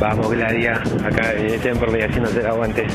Vamos, 0.00 0.30
Gladia, 0.30 0.82
acá 1.04 1.32
en 1.34 1.60
Temperley 1.60 2.02
haciéndote 2.02 2.40
el 2.40 2.46
aguante. 2.46 2.86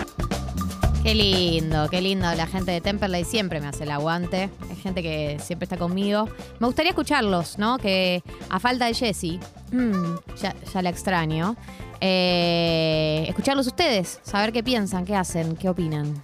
Qué 1.04 1.16
lindo, 1.16 1.88
qué 1.90 2.02
lindo. 2.02 2.28
La 2.36 2.46
gente 2.46 2.72
de 2.72 2.82
Temperley 2.82 3.24
siempre 3.24 3.62
me 3.62 3.68
hace 3.68 3.84
el 3.86 3.92
aguante. 3.92 4.50
Es 4.70 4.80
gente 4.80 5.02
que 5.02 5.38
siempre 5.40 5.64
está 5.64 5.78
conmigo. 5.78 6.28
Me 6.60 6.68
gustaría 6.68 6.90
escucharlos, 6.92 7.58
¿no? 7.58 7.78
Que 7.78 8.22
a 8.50 8.60
falta 8.60 8.86
de 8.86 8.94
Jessie, 8.94 9.40
mm, 9.72 10.16
ya, 10.42 10.54
ya 10.74 10.82
la 10.82 10.90
extraño. 10.90 11.56
eh, 12.02 13.26
escucharlos 13.28 13.68
ustedes, 13.68 14.20
saber 14.24 14.54
qué 14.54 14.64
piensan, 14.64 15.04
qué 15.04 15.16
hacen, 15.16 15.58
qué 15.58 15.68
opinan. 15.68 16.22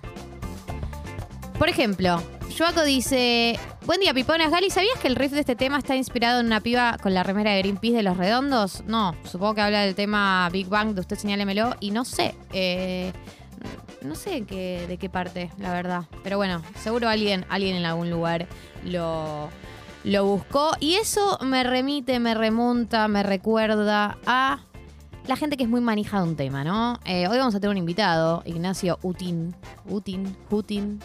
Por 1.60 1.68
ejemplo, 1.68 2.22
Joaco 2.58 2.84
dice: 2.84 3.60
Buen 3.86 4.00
día, 4.00 4.14
Piponas. 4.14 4.50
Gali, 4.50 4.70
¿sabías 4.70 4.98
que 5.02 5.08
el 5.08 5.16
riff 5.16 5.32
de 5.32 5.42
este 5.42 5.56
tema 5.56 5.78
está 5.78 5.96
inspirado 5.96 6.40
en 6.40 6.46
una 6.46 6.62
piba 6.62 6.98
con 7.02 7.14
la 7.14 7.22
remera 7.24 7.52
de 7.52 7.60
Greenpeace 7.60 7.98
de 7.98 8.04
los 8.04 8.16
redondos? 8.16 8.84
No, 8.88 9.14
supongo 9.26 9.56
que 9.56 9.62
habla 9.62 9.82
del 9.82 9.96
tema 9.96 10.50
Big 10.52 10.68
Bang 10.68 10.94
de 10.94 11.02
Usted 11.02 11.18
Señálemelo 11.18 11.76
y 11.80 11.92
no 11.92 12.06
sé. 12.06 12.36
eh, 12.54 13.12
no 14.02 14.14
sé 14.16 14.44
qué, 14.44 14.86
de 14.88 14.98
qué 14.98 15.10
parte, 15.10 15.50
la 15.58 15.74
verdad. 15.74 16.04
Pero 16.24 16.38
bueno, 16.38 16.62
seguro 16.80 17.10
alguien, 17.10 17.44
alguien 17.50 17.76
en 17.76 17.86
algún 17.86 18.12
lugar 18.12 18.48
lo, 18.84 19.50
lo 20.04 20.26
buscó. 20.26 20.72
Y 20.80 20.96
eso 20.96 21.40
me 21.42 21.64
remite, 21.64 22.20
me 22.20 22.36
remonta, 22.36 23.08
me 23.08 23.24
recuerda 23.24 24.18
a 24.28 24.60
la 25.26 25.36
gente 25.36 25.58
que 25.58 25.64
es 25.64 25.70
muy 25.70 25.82
manija 25.82 26.22
de 26.22 26.24
un 26.30 26.36
tema, 26.36 26.64
¿no? 26.64 27.00
Eh, 27.04 27.28
hoy 27.28 27.40
vamos 27.40 27.56
a 27.56 27.60
tener 27.60 27.72
un 27.72 27.78
invitado, 27.80 28.44
Ignacio 28.46 29.00
Utin. 29.02 29.56
Utin, 29.90 30.38
Putin, 30.50 31.00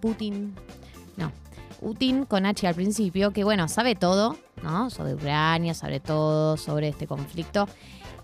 Putin. 0.00 0.54
No. 1.18 1.32
Utin 1.80 2.24
con 2.24 2.46
H 2.46 2.66
al 2.66 2.74
principio, 2.74 3.32
que 3.32 3.44
bueno, 3.44 3.68
sabe 3.68 3.94
todo, 3.94 4.36
¿no? 4.62 4.88
Sobre 4.90 5.14
Ucrania, 5.14 5.74
sabe 5.74 6.00
todo 6.00 6.56
sobre 6.56 6.88
este 6.88 7.06
conflicto. 7.06 7.68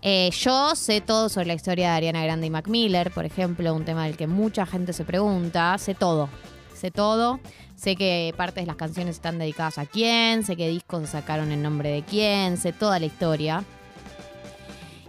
Eh, 0.01 0.31
yo 0.31 0.75
sé 0.75 1.01
todo 1.01 1.29
sobre 1.29 1.47
la 1.47 1.55
historia 1.55 1.91
de 1.91 1.97
Ariana 1.97 2.25
Grande 2.25 2.47
y 2.47 2.51
Mac 2.51 2.69
Miller, 2.69 3.11
por 3.11 3.25
ejemplo, 3.25 3.75
un 3.75 3.85
tema 3.85 4.05
del 4.05 4.17
que 4.17 4.27
mucha 4.27 4.67
gente 4.67 4.93
se 4.93 5.05
pregunta. 5.05 5.77
Sé 5.79 5.95
todo, 5.95 6.29
sé 6.75 6.91
todo. 6.91 7.41
Sé 7.77 7.97
que 7.97 8.33
partes 8.37 8.63
de 8.63 8.67
las 8.67 8.77
canciones 8.77 9.17
están 9.17 9.39
dedicadas 9.39 9.79
a 9.79 9.87
quién, 9.87 10.45
sé 10.45 10.57
qué 10.57 10.69
discos 10.69 11.11
sacaron 11.11 11.51
en 11.53 11.63
nombre 11.63 11.91
de 11.91 12.03
quién, 12.03 12.57
sé 12.57 12.73
toda 12.73 12.99
la 12.99 13.07
historia. 13.07 13.65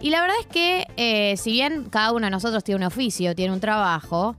Y 0.00 0.10
la 0.10 0.20
verdad 0.20 0.36
es 0.40 0.46
que, 0.46 0.86
eh, 0.96 1.36
si 1.36 1.52
bien 1.52 1.84
cada 1.84 2.12
uno 2.12 2.26
de 2.26 2.30
nosotros 2.30 2.64
tiene 2.64 2.78
un 2.78 2.86
oficio, 2.86 3.34
tiene 3.34 3.52
un 3.52 3.60
trabajo, 3.60 4.36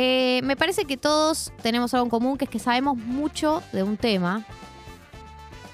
eh, 0.00 0.42
me 0.44 0.54
parece 0.54 0.84
que 0.84 0.96
todos 0.96 1.52
tenemos 1.60 1.92
algo 1.92 2.06
en 2.06 2.10
común, 2.10 2.38
que 2.38 2.44
es 2.44 2.50
que 2.50 2.60
sabemos 2.60 2.96
mucho 2.96 3.64
de 3.72 3.82
un 3.82 3.96
tema 3.96 4.44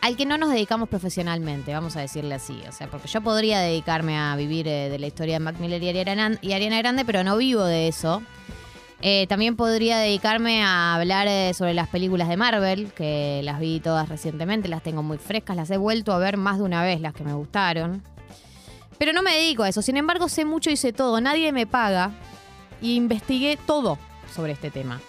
al 0.01 0.17
que 0.17 0.25
no 0.25 0.39
nos 0.39 0.49
dedicamos 0.49 0.89
profesionalmente, 0.89 1.75
vamos 1.75 1.95
a 1.97 2.01
decirle 2.01 2.35
así. 2.35 2.59
O 2.67 2.73
sea, 2.73 2.87
porque 2.87 3.07
yo 3.07 3.21
podría 3.21 3.61
dedicarme 3.61 4.17
a 4.17 4.35
vivir 4.35 4.67
eh, 4.67 4.89
de 4.89 4.99
la 4.99 5.09
historia 5.09 5.35
de 5.35 5.41
Mac 5.41 5.57
Miller 5.59 5.83
y 5.83 5.91
Ariana, 5.91 6.79
Grande, 6.79 7.05
pero 7.05 7.23
no 7.23 7.37
vivo 7.37 7.65
de 7.65 7.87
eso. 7.87 8.23
Eh, 9.03 9.27
también 9.29 9.57
podría 9.57 9.99
dedicarme 9.99 10.63
a 10.63 10.95
hablar 10.95 11.29
sobre 11.53 11.75
las 11.75 11.89
películas 11.89 12.27
de 12.31 12.39
Marvel, 12.39 12.95
que 12.95 13.43
las 13.45 13.61
vi 13.61 13.79
todas 13.81 14.09
recientemente, 14.09 14.69
las 14.69 14.83
tengo 14.83 15.03
muy 15.03 15.19
frescas, 15.19 15.55
las 15.55 15.71
he 15.71 15.77
vuelto 15.77 16.15
a 16.15 16.19
ver 16.19 16.39
más 16.39 16.57
de 16.57 16.65
una 16.65 16.83
vez, 16.83 17.03
las 17.03 17.13
que 17.13 17.25
me 17.25 17.35
gustaron. 17.35 18.03
Pero 18.97 19.13
no 19.13 19.21
me 19.21 19.35
dedico 19.35 19.65
a 19.65 19.69
eso, 19.69 19.83
sin 19.83 19.99
embargo 19.99 20.31
sé 20.31 20.47
mucho 20.47 20.71
y 20.71 20.79
sé 20.79 20.95
todo, 20.95 21.21
nadie 21.21 21.53
me 21.53 21.67
paga 21.67 22.13
y 22.81 22.95
investigué 22.95 23.59
todo 23.67 23.99
sobre 24.35 24.53
este 24.53 24.71
tema. 24.71 25.01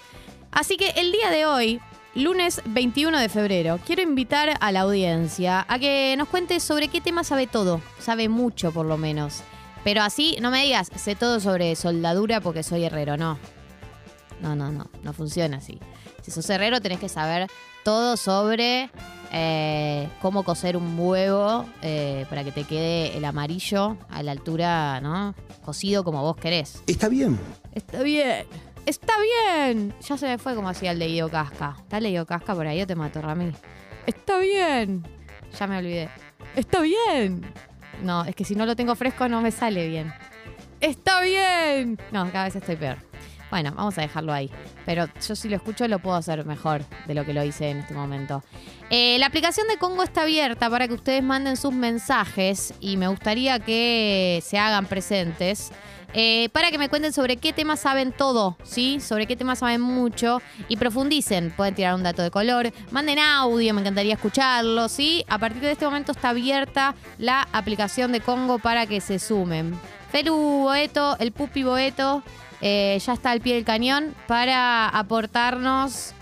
Así 0.51 0.77
que 0.77 0.89
el 0.91 1.11
día 1.11 1.29
de 1.31 1.45
hoy, 1.45 1.81
lunes 2.13 2.61
21 2.65 3.19
de 3.19 3.29
febrero, 3.29 3.79
quiero 3.85 4.01
invitar 4.01 4.57
a 4.59 4.71
la 4.71 4.81
audiencia 4.81 5.65
a 5.67 5.79
que 5.79 6.15
nos 6.17 6.29
cuente 6.29 6.59
sobre 6.59 6.87
qué 6.87 7.01
tema 7.01 7.23
sabe 7.23 7.47
todo, 7.47 7.81
sabe 7.99 8.29
mucho 8.29 8.71
por 8.71 8.85
lo 8.85 8.97
menos. 8.97 9.41
Pero 9.83 10.01
así, 10.01 10.37
no 10.41 10.49
me 10.49 10.63
digas, 10.63 10.89
sé 10.95 11.15
todo 11.15 11.39
sobre 11.39 11.75
soldadura 11.75 12.41
porque 12.41 12.63
soy 12.63 12.85
herrero, 12.85 13.17
no. 13.17 13.37
No, 14.41 14.55
no, 14.55 14.71
no, 14.71 14.89
no 15.03 15.13
funciona 15.13 15.57
así. 15.57 15.79
Si 16.21 16.31
sos 16.31 16.49
herrero 16.49 16.81
tenés 16.81 16.99
que 16.99 17.09
saber 17.09 17.47
todo 17.83 18.17
sobre 18.17 18.89
eh, 19.31 20.09
cómo 20.21 20.43
coser 20.43 20.75
un 20.77 20.97
huevo 20.97 21.65
eh, 21.81 22.25
para 22.29 22.43
que 22.43 22.51
te 22.51 22.63
quede 22.63 23.15
el 23.17 23.25
amarillo 23.25 23.97
a 24.09 24.23
la 24.23 24.31
altura, 24.31 25.01
¿no? 25.01 25.35
Cocido 25.63 26.03
como 26.03 26.21
vos 26.21 26.37
querés. 26.37 26.81
Está 26.87 27.09
bien. 27.09 27.37
Está 27.73 28.01
bien. 28.01 28.45
Está 28.85 29.13
bien. 29.19 29.93
Ya 30.07 30.17
se 30.17 30.27
me 30.27 30.37
fue 30.37 30.55
como 30.55 30.69
hacía 30.69 30.91
el 30.91 30.99
de 30.99 31.07
Guido 31.07 31.29
Casca. 31.29 31.75
¿Está 31.79 31.99
Guido 31.99 32.25
Casca 32.25 32.53
por 32.53 32.67
ahí? 32.67 32.79
Yo 32.79 32.87
te 32.87 32.95
mato, 32.95 33.21
Ramí. 33.21 33.51
Está 34.05 34.37
bien. 34.37 35.03
Ya 35.57 35.67
me 35.67 35.77
olvidé. 35.77 36.09
Está 36.55 36.81
bien. 36.81 37.41
No, 38.03 38.23
es 38.25 38.35
que 38.35 38.45
si 38.45 38.55
no 38.55 38.65
lo 38.65 38.75
tengo 38.75 38.95
fresco 38.95 39.27
no 39.27 39.41
me 39.41 39.51
sale 39.51 39.87
bien. 39.87 40.13
Está 40.79 41.21
bien. 41.21 41.97
No, 42.11 42.31
cada 42.31 42.45
vez 42.45 42.55
estoy 42.55 42.75
peor. 42.75 42.97
Bueno, 43.49 43.73
vamos 43.75 43.97
a 43.97 44.01
dejarlo 44.01 44.33
ahí. 44.33 44.51
Pero 44.85 45.07
yo 45.25 45.35
si 45.35 45.49
lo 45.49 45.55
escucho 45.55 45.87
lo 45.87 45.99
puedo 45.99 46.17
hacer 46.17 46.45
mejor 46.45 46.83
de 47.07 47.13
lo 47.13 47.25
que 47.25 47.33
lo 47.33 47.43
hice 47.43 47.69
en 47.69 47.77
este 47.79 47.93
momento. 47.93 48.43
Eh, 48.89 49.17
la 49.17 49.27
aplicación 49.27 49.67
de 49.67 49.77
Congo 49.77 50.03
está 50.03 50.23
abierta 50.23 50.69
para 50.69 50.87
que 50.87 50.93
ustedes 50.93 51.23
manden 51.23 51.57
sus 51.57 51.73
mensajes 51.73 52.73
y 52.79 52.97
me 52.97 53.07
gustaría 53.07 53.59
que 53.59 54.41
se 54.43 54.57
hagan 54.57 54.85
presentes. 54.85 55.71
Eh, 56.13 56.49
para 56.51 56.71
que 56.71 56.77
me 56.77 56.89
cuenten 56.89 57.13
sobre 57.13 57.37
qué 57.37 57.53
temas 57.53 57.79
saben 57.79 58.11
todo, 58.11 58.57
¿sí? 58.63 58.99
Sobre 58.99 59.25
qué 59.27 59.35
temas 59.35 59.59
saben 59.59 59.81
mucho 59.81 60.41
y 60.67 60.77
profundicen. 60.77 61.53
Pueden 61.55 61.75
tirar 61.75 61.95
un 61.95 62.03
dato 62.03 62.21
de 62.21 62.31
color, 62.31 62.71
manden 62.91 63.19
audio, 63.19 63.73
me 63.73 63.81
encantaría 63.81 64.13
escucharlo, 64.13 64.89
¿sí? 64.89 65.25
A 65.27 65.37
partir 65.37 65.61
de 65.61 65.71
este 65.71 65.85
momento 65.85 66.11
está 66.11 66.29
abierta 66.29 66.95
la 67.17 67.47
aplicación 67.51 68.11
de 68.11 68.21
Congo 68.21 68.59
para 68.59 68.85
que 68.85 69.01
se 69.01 69.19
sumen. 69.19 69.77
Felu 70.11 70.35
Boeto, 70.35 71.17
el 71.19 71.31
Pupi 71.31 71.63
Boeto, 71.63 72.23
eh, 72.61 72.97
ya 73.05 73.13
está 73.13 73.31
al 73.31 73.41
pie 73.41 73.55
del 73.55 73.65
cañón 73.65 74.15
para 74.27 74.87
aportarnos 74.87 76.13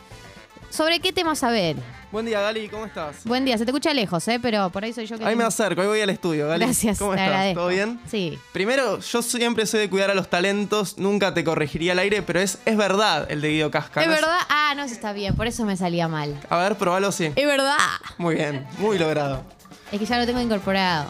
sobre 0.73 0.99
qué 0.99 1.13
tema 1.13 1.35
saber. 1.35 1.75
Buen 2.11 2.25
día, 2.25 2.41
Gali, 2.41 2.67
¿cómo 2.67 2.85
estás? 2.85 3.23
Buen 3.25 3.45
día, 3.45 3.57
se 3.57 3.65
te 3.65 3.71
escucha 3.71 3.93
lejos, 3.93 4.27
¿eh? 4.27 4.39
Pero 4.41 4.69
por 4.71 4.83
ahí 4.83 4.91
soy 4.91 5.05
yo 5.05 5.17
que... 5.17 5.25
Ahí 5.25 5.35
me 5.35 5.43
acerco, 5.43 5.81
ahí 5.81 5.87
voy 5.87 6.01
al 6.01 6.09
estudio, 6.09 6.47
Gali. 6.47 6.65
Gracias, 6.65 6.97
¿Cómo 6.97 7.11
te 7.13 7.17
estás? 7.19 7.29
agradezco. 7.29 7.59
¿Todo 7.59 7.69
bien? 7.69 7.99
Sí. 8.09 8.39
Primero, 8.51 8.99
yo 8.99 9.21
siempre 9.21 9.65
soy 9.65 9.81
de 9.81 9.89
cuidar 9.89 10.09
a 10.09 10.15
los 10.15 10.29
talentos, 10.29 10.97
nunca 10.97 11.33
te 11.33 11.43
corregiría 11.43 11.91
al 11.93 11.99
aire, 11.99 12.21
pero 12.23 12.39
es, 12.39 12.57
es 12.65 12.75
verdad 12.75 13.27
el 13.31 13.41
de 13.41 13.49
Guido 13.49 13.71
Casca. 13.71 14.01
¿Es 14.01 14.07
verdad? 14.07 14.37
Ah, 14.49 14.73
no, 14.75 14.83
eso 14.83 14.93
está 14.93 15.13
bien, 15.13 15.35
por 15.35 15.47
eso 15.47 15.63
me 15.65 15.77
salía 15.77 16.07
mal. 16.07 16.39
A 16.49 16.57
ver, 16.57 16.75
probalo, 16.75 17.11
sí. 17.11 17.31
Es 17.35 17.45
verdad. 17.45 17.77
Muy 18.17 18.35
bien, 18.35 18.65
muy 18.79 18.97
logrado. 18.97 19.43
Es 19.91 19.99
que 19.99 20.05
ya 20.05 20.17
lo 20.17 20.25
tengo 20.25 20.41
incorporado. 20.41 21.07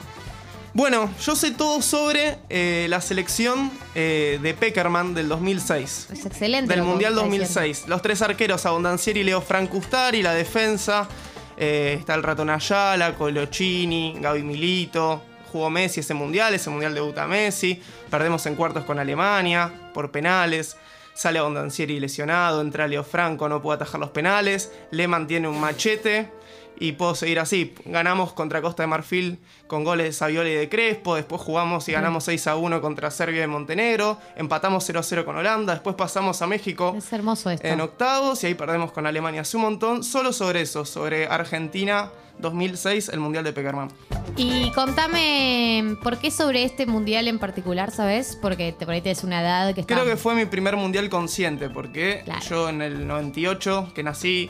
Bueno, 0.74 1.14
yo 1.22 1.36
sé 1.36 1.52
todo 1.52 1.84
sobre 1.84 2.40
eh, 2.50 2.88
la 2.90 3.00
selección 3.00 3.72
eh, 3.94 4.40
de 4.42 4.56
Peckerman 4.56 5.14
del 5.14 5.30
2006. 5.30 6.08
Es 6.12 6.26
excelente. 6.26 6.74
Del 6.74 6.84
Mundial 6.84 7.14
vos 7.14 7.24
estás 7.26 7.40
2006. 7.40 7.88
Los 7.88 8.02
tres 8.02 8.22
arqueros, 8.24 8.66
Abondancieri 8.66 9.20
y 9.20 9.24
Leo 9.24 9.40
Francustari, 9.42 10.24
la 10.24 10.34
defensa. 10.34 11.08
eh, 11.58 11.98
está 12.00 12.16
el 12.16 12.24
Ratón 12.24 12.50
Ayala, 12.50 13.14
Colochini, 13.14 14.18
Gaby 14.20 14.42
Milito. 14.42 15.22
Jugó 15.52 15.70
Messi 15.70 16.00
ese 16.00 16.16
mundial, 16.16 16.56
ese 16.56 16.72
mundial 16.72 16.96
debuta 16.96 17.28
Messi. 17.28 17.80
Perdemos 18.10 18.44
en 18.48 18.56
cuartos 18.56 18.84
con 18.86 18.98
Alemania 18.98 19.72
por 19.94 20.10
penales. 20.10 20.76
Sale 21.14 21.38
Abondancieri 21.38 22.00
lesionado, 22.00 22.62
entra 22.62 22.88
Leo 22.88 23.04
Franco, 23.04 23.48
no 23.48 23.62
puede 23.62 23.76
atajar 23.76 24.00
los 24.00 24.10
penales. 24.10 24.72
Le 24.90 25.08
mantiene 25.08 25.48
un 25.48 25.60
machete. 25.60 26.32
Y 26.80 26.94
puedo 26.94 27.16
seguir 27.16 27.40
así. 27.40 27.74
Ganamos 27.86 28.34
contra 28.34 28.62
Costa 28.62 28.84
de 28.84 28.88
Marfil 28.88 29.40
con 29.68 29.84
goles 29.84 30.08
de 30.08 30.12
Saviola 30.14 30.50
y 30.50 30.54
de 30.56 30.70
Crespo. 30.70 31.16
Después 31.16 31.42
jugamos 31.42 31.88
y 31.88 31.92
ganamos 31.94 32.24
6 32.26 32.48
a 32.48 32.56
1 32.56 32.82
contra 32.82 33.10
Serbia 33.12 33.44
y 33.44 33.48
Montenegro. 33.48 34.18
Empatamos 34.36 34.84
0 34.86 35.00
a 35.00 35.04
0 35.04 35.26
con 35.26 35.38
Holanda. 35.38 35.74
Después 35.74 35.96
pasamos 35.96 36.42
a 36.42 36.48
México. 36.48 36.94
Es 36.98 37.12
hermoso 37.14 37.50
esto. 37.50 37.66
en 37.68 37.80
octavos 37.82 38.44
y 38.44 38.48
ahí 38.48 38.54
perdemos 38.56 38.92
con 38.92 39.06
Alemania 39.06 39.42
hace 39.42 39.56
un 39.58 39.64
montón. 39.64 40.04
Solo 40.04 40.34
sobre 40.34 40.62
eso, 40.62 40.84
sobre 40.86 41.28
Argentina 41.28 42.10
2006, 42.40 43.10
el 43.10 43.20
Mundial 43.20 43.44
de 43.44 43.54
Peckerman. 43.54 43.90
Y 44.36 44.72
contame, 44.72 45.96
¿por 46.02 46.18
qué 46.18 46.32
sobre 46.32 46.64
este 46.64 46.86
mundial 46.86 47.28
en 47.28 47.38
particular, 47.40 47.92
sabes? 47.92 48.38
Porque 48.42 48.74
te, 48.74 48.86
por 48.86 48.96
ahí 48.96 49.02
tenés 49.02 49.24
una 49.24 49.42
edad 49.42 49.74
que 49.76 49.82
está... 49.82 49.94
Creo 49.94 50.06
que 50.06 50.18
fue 50.18 50.34
mi 50.36 50.46
primer 50.46 50.76
mundial 50.76 51.10
consciente, 51.10 51.70
porque 51.70 52.22
Claro. 52.26 52.42
yo 52.50 52.70
en 52.70 52.82
el 52.82 53.08
98, 53.08 53.92
que 53.94 54.04
nací, 54.04 54.50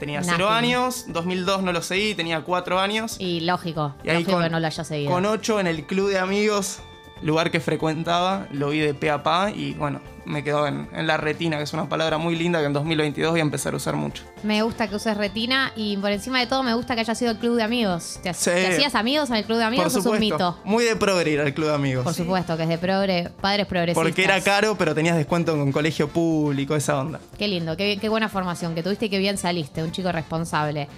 tenía 0.00 0.18
Nothing. 0.20 0.34
0 0.38 0.48
años, 0.50 1.04
2002 1.08 1.62
no 1.62 1.72
lo 1.72 1.82
seguí, 1.82 2.14
tenía 2.16 2.40
4 2.42 2.80
años. 2.80 3.14
Y 3.20 3.40
lógico, 3.40 3.94
Y 4.02 4.08
ahí 4.08 4.14
lógico 4.16 4.32
con- 4.32 4.42
que 4.42 4.50
no 4.50 4.58
lo 4.58 4.66
haya 4.66 4.82
seguido. 4.82 5.12
Con 5.12 5.26
8 5.26 5.60
en 5.60 5.68
el 5.68 5.86
club 5.86 6.08
de 6.10 6.18
amigos, 6.18 6.80
lugar 7.22 7.50
que 7.50 7.60
frecuentaba, 7.60 8.46
lo 8.52 8.70
vi 8.70 8.78
de 8.80 8.94
pe 8.94 9.10
a 9.10 9.22
pa 9.22 9.50
y 9.50 9.74
bueno, 9.74 10.00
me 10.24 10.42
quedó 10.44 10.66
en, 10.66 10.88
en 10.94 11.06
la 11.06 11.16
retina, 11.16 11.56
que 11.58 11.64
es 11.64 11.72
una 11.72 11.88
palabra 11.88 12.18
muy 12.18 12.36
linda 12.36 12.60
que 12.60 12.66
en 12.66 12.72
2022 12.72 13.30
voy 13.32 13.40
a 13.40 13.42
empezar 13.42 13.74
a 13.74 13.76
usar 13.76 13.96
mucho. 13.96 14.22
Me 14.42 14.62
gusta 14.62 14.88
que 14.88 14.94
uses 14.96 15.16
retina 15.16 15.72
y 15.76 15.96
por 15.96 16.10
encima 16.12 16.38
de 16.40 16.46
todo 16.46 16.62
me 16.62 16.72
gusta 16.74 16.94
que 16.94 17.00
haya 17.00 17.14
sido 17.14 17.32
el 17.32 17.38
club 17.38 17.56
de 17.56 17.62
amigos. 17.62 18.20
¿Te, 18.22 18.28
ha- 18.30 18.34
Sí. 18.34 18.50
te 18.50 18.68
hacías 18.68 18.94
amigos 18.94 19.28
en 19.30 19.36
el 19.36 19.44
club 19.44 19.58
de 19.58 19.64
amigos 19.64 19.92
Por 19.92 19.96
o 19.96 20.00
es 20.00 20.06
un 20.06 20.18
mito? 20.20 20.58
muy 20.64 20.84
de 20.84 20.96
progre 20.96 21.30
ir 21.30 21.40
al 21.40 21.52
club 21.52 21.68
de 21.68 21.74
amigos. 21.74 22.04
Por 22.04 22.14
supuesto, 22.14 22.56
que 22.56 22.62
es 22.62 22.68
de 22.68 22.78
progre, 22.78 23.28
padres 23.40 23.66
progresistas. 23.66 24.02
Porque 24.04 24.24
era 24.24 24.40
caro, 24.40 24.76
pero 24.78 24.94
tenías 24.94 25.16
descuento 25.16 25.56
con 25.56 25.72
colegio 25.72 26.08
público, 26.08 26.76
esa 26.76 26.98
onda. 26.98 27.20
Qué 27.38 27.48
lindo, 27.48 27.76
qué, 27.76 27.98
qué 28.00 28.08
buena 28.08 28.28
formación 28.28 28.74
que 28.74 28.82
tuviste 28.82 29.06
y 29.06 29.08
qué 29.10 29.18
bien 29.18 29.36
saliste, 29.36 29.82
un 29.82 29.90
chico 29.92 30.12
responsable. 30.12 30.88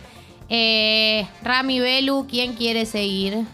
Eh, 0.48 1.26
Rami 1.42 1.80
Belu, 1.80 2.26
¿quién 2.28 2.54
quiere 2.54 2.84
seguir? 2.86 3.44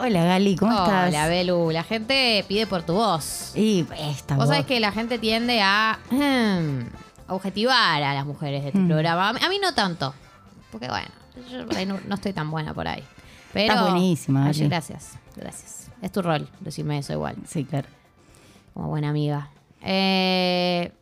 Hola 0.00 0.24
Gali, 0.24 0.54
¿cómo 0.56 0.72
estás? 0.72 1.08
Hola, 1.08 1.26
Belu. 1.28 1.70
La 1.72 1.82
gente 1.82 2.44
pide 2.46 2.66
por 2.66 2.82
tu 2.84 2.94
voz. 2.94 3.52
Y 3.56 3.84
esta 3.98 4.36
Vos 4.36 4.44
voz. 4.46 4.54
sabés 4.54 4.66
que 4.66 4.78
la 4.78 4.92
gente 4.92 5.18
tiende 5.18 5.60
a 5.60 5.98
objetivar 7.28 8.02
a 8.02 8.14
las 8.14 8.24
mujeres 8.24 8.64
de 8.64 8.72
tu 8.72 8.78
Mm. 8.78 8.88
programa. 8.88 9.28
A 9.30 9.32
mí- 9.32 9.40
A 9.44 9.48
mí 9.48 9.58
no 9.60 9.74
tanto. 9.74 10.14
Porque 10.70 10.88
bueno, 10.88 11.08
yo 11.50 11.66
por 11.66 11.76
ahí 11.76 11.86
no, 11.86 11.98
no 12.06 12.14
estoy 12.14 12.32
tan 12.32 12.50
buena 12.50 12.74
por 12.74 12.86
ahí. 12.86 13.02
Pero, 13.52 13.72
Estás 13.74 13.90
buenísima, 13.90 14.46
Ay, 14.46 14.52
Gali. 14.52 14.68
gracias, 14.68 15.12
gracias. 15.34 15.90
Es 16.00 16.12
tu 16.12 16.22
rol, 16.22 16.48
decirme 16.60 16.98
eso 16.98 17.12
igual, 17.14 17.34
Sí, 17.46 17.64
claro. 17.64 17.88
como 18.74 18.88
buena 18.88 19.08
amiga. 19.08 19.48
Eh, 19.82 20.92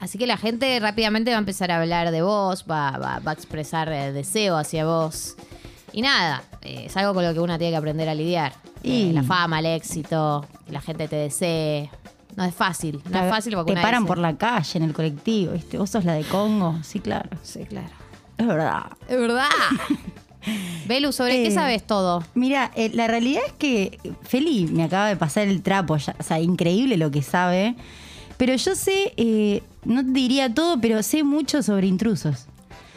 así 0.00 0.18
que 0.18 0.26
la 0.26 0.36
gente 0.36 0.78
rápidamente 0.80 1.30
va 1.30 1.36
a 1.36 1.38
empezar 1.38 1.70
a 1.70 1.80
hablar 1.80 2.10
de 2.10 2.20
vos, 2.22 2.66
va, 2.70 2.90
va- 2.98 3.20
va 3.20 3.30
a 3.30 3.34
expresar 3.34 3.88
eh, 3.90 4.12
deseo 4.12 4.56
hacia 4.58 4.84
vos. 4.84 5.36
Y 5.92 6.02
nada, 6.02 6.42
es 6.66 6.96
algo 6.96 7.14
con 7.14 7.24
lo 7.24 7.32
que 7.32 7.40
uno 7.40 7.56
tiene 7.58 7.72
que 7.72 7.76
aprender 7.76 8.08
a 8.08 8.14
lidiar. 8.14 8.52
Y- 8.82 9.10
Eh, 9.10 9.12
la 9.12 9.22
fama, 9.22 9.58
el 9.60 9.66
éxito, 9.66 10.46
que 10.66 10.72
la 10.72 10.80
gente 10.80 11.08
te 11.08 11.16
desee. 11.16 11.90
No 12.36 12.44
es 12.44 12.54
fácil, 12.54 13.00
no 13.10 13.18
es 13.22 13.30
fácil 13.30 13.54
porque 13.54 13.68
Te 13.72 13.78
una 13.78 13.82
paran 13.82 14.02
dice- 14.02 14.08
por 14.08 14.18
la 14.18 14.36
calle, 14.36 14.78
en 14.78 14.82
el 14.84 14.92
colectivo, 14.92 15.52
¿viste? 15.52 15.78
Vos 15.78 15.88
sos 15.90 16.04
la 16.04 16.12
de 16.14 16.22
Congo. 16.24 16.76
Sí, 16.82 17.00
claro. 17.00 17.30
Sí, 17.42 17.60
claro. 17.64 17.88
Es 18.36 18.46
verdad. 18.46 18.82
Es 19.08 19.18
verdad. 19.18 19.48
Belu, 20.86 21.10
¿sobre 21.12 21.32
qué 21.42 21.48
Eh, 21.48 21.50
sabes 21.50 21.84
todo? 21.84 22.22
Mira, 22.34 22.70
eh, 22.76 22.90
la 22.94 23.06
realidad 23.08 23.42
es 23.46 23.52
que 23.54 23.98
Feli 24.22 24.66
me 24.68 24.84
acaba 24.84 25.08
de 25.08 25.16
pasar 25.16 25.48
el 25.48 25.62
trapo, 25.62 25.96
ya- 25.96 26.14
o 26.18 26.22
sea, 26.22 26.38
increíble 26.38 26.96
lo 26.96 27.10
que 27.10 27.22
sabe. 27.22 27.74
Pero 28.36 28.54
yo 28.54 28.74
sé, 28.76 29.12
eh, 29.16 29.62
no 29.84 30.04
te 30.04 30.10
diría 30.12 30.52
todo, 30.54 30.78
pero 30.80 31.02
sé 31.02 31.24
mucho 31.24 31.62
sobre 31.62 31.86
intrusos. 31.88 32.46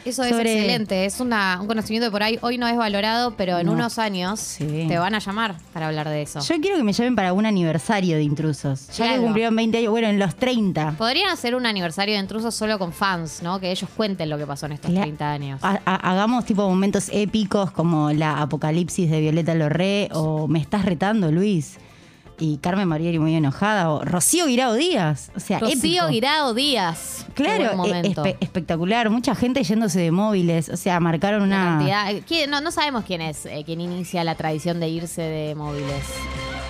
Eso 0.04 0.22
es 0.24 0.30
sobre- 0.30 0.52
excelente, 0.54 1.04
es 1.04 1.20
una- 1.20 1.58
un 1.60 1.66
conocimiento 1.66 2.06
que 2.08 2.10
por 2.12 2.22
ahí 2.22 2.38
hoy 2.42 2.58
no 2.58 2.66
es 2.66 2.76
valorado, 2.76 3.32
pero 3.36 3.58
en 3.58 3.66
No. 3.66 3.72
unos 3.72 3.98
años 3.98 4.40
Sí. 4.40 4.86
te 4.88 4.98
van 4.98 5.14
a 5.14 5.18
llamar 5.18 5.54
para 5.72 5.88
hablar 5.88 6.08
de 6.08 6.22
eso. 6.22 6.40
Yo 6.40 6.60
quiero 6.60 6.76
que 6.76 6.82
me 6.84 6.92
llamen 6.92 7.14
para 7.16 7.32
un 7.32 7.46
aniversario 7.46 8.16
de 8.16 8.22
intrusos. 8.22 8.88
Ya 8.88 8.94
Claro. 9.04 9.14
que 9.14 9.20
cumplieron 9.24 9.56
20 9.56 9.78
años, 9.78 9.90
bueno, 9.90 10.08
en 10.08 10.18
los 10.18 10.34
30. 10.36 10.94
Podrían 10.98 11.30
hacer 11.30 11.54
un 11.54 11.66
aniversario 11.66 12.14
de 12.14 12.20
intrusos 12.20 12.54
solo 12.54 12.78
con 12.78 12.92
fans, 12.92 13.40
¿no? 13.42 13.60
Que 13.60 13.70
ellos 13.70 13.88
cuenten 13.96 14.30
lo 14.30 14.38
que 14.38 14.46
pasó 14.46 14.66
en 14.66 14.72
estos 14.72 14.90
Cla- 14.90 15.02
30 15.02 15.30
años. 15.32 15.60
Ha- 15.62 15.80
ha- 15.84 16.10
hagamos 16.12 16.44
tipo 16.44 16.68
momentos 16.68 17.08
épicos 17.12 17.70
como 17.70 18.10
la 18.12 18.40
apocalipsis 18.40 19.10
de 19.10 19.20
Violeta 19.20 19.54
Lorré 19.54 20.08
o 20.12 20.48
Me 20.48 20.60
estás 20.60 20.84
retando, 20.84 21.30
Luis. 21.30 21.78
Y 22.40 22.56
Carmen 22.56 22.88
Marieri 22.88 23.18
muy 23.18 23.34
enojada 23.36 23.90
o 23.90 24.02
Rocío 24.04 24.46
Guirao 24.46 24.72
Díaz. 24.74 25.30
O 25.36 25.40
sea, 25.40 25.58
Rocío 25.58 25.76
épico. 26.04 26.08
Guirao 26.08 26.54
Díaz. 26.54 27.26
Claro, 27.34 27.64
e- 27.84 28.02
espe- 28.02 28.36
espectacular. 28.40 29.10
Mucha 29.10 29.34
gente 29.34 29.62
yéndose 29.62 30.00
de 30.00 30.10
móviles. 30.10 30.70
O 30.70 30.76
sea, 30.76 30.98
marcaron 31.00 31.42
una. 31.42 31.76
cantidad- 31.78 32.10
eh, 32.10 32.22
¿quién? 32.26 32.50
No, 32.50 32.60
no 32.62 32.70
sabemos 32.72 33.04
quién 33.04 33.20
es 33.20 33.44
eh, 33.46 33.62
quien 33.66 33.80
inicia 33.82 34.24
la 34.24 34.34
tradición 34.34 34.80
de 34.80 34.88
irse 34.88 35.20
de 35.22 35.54
móviles. 35.54 36.02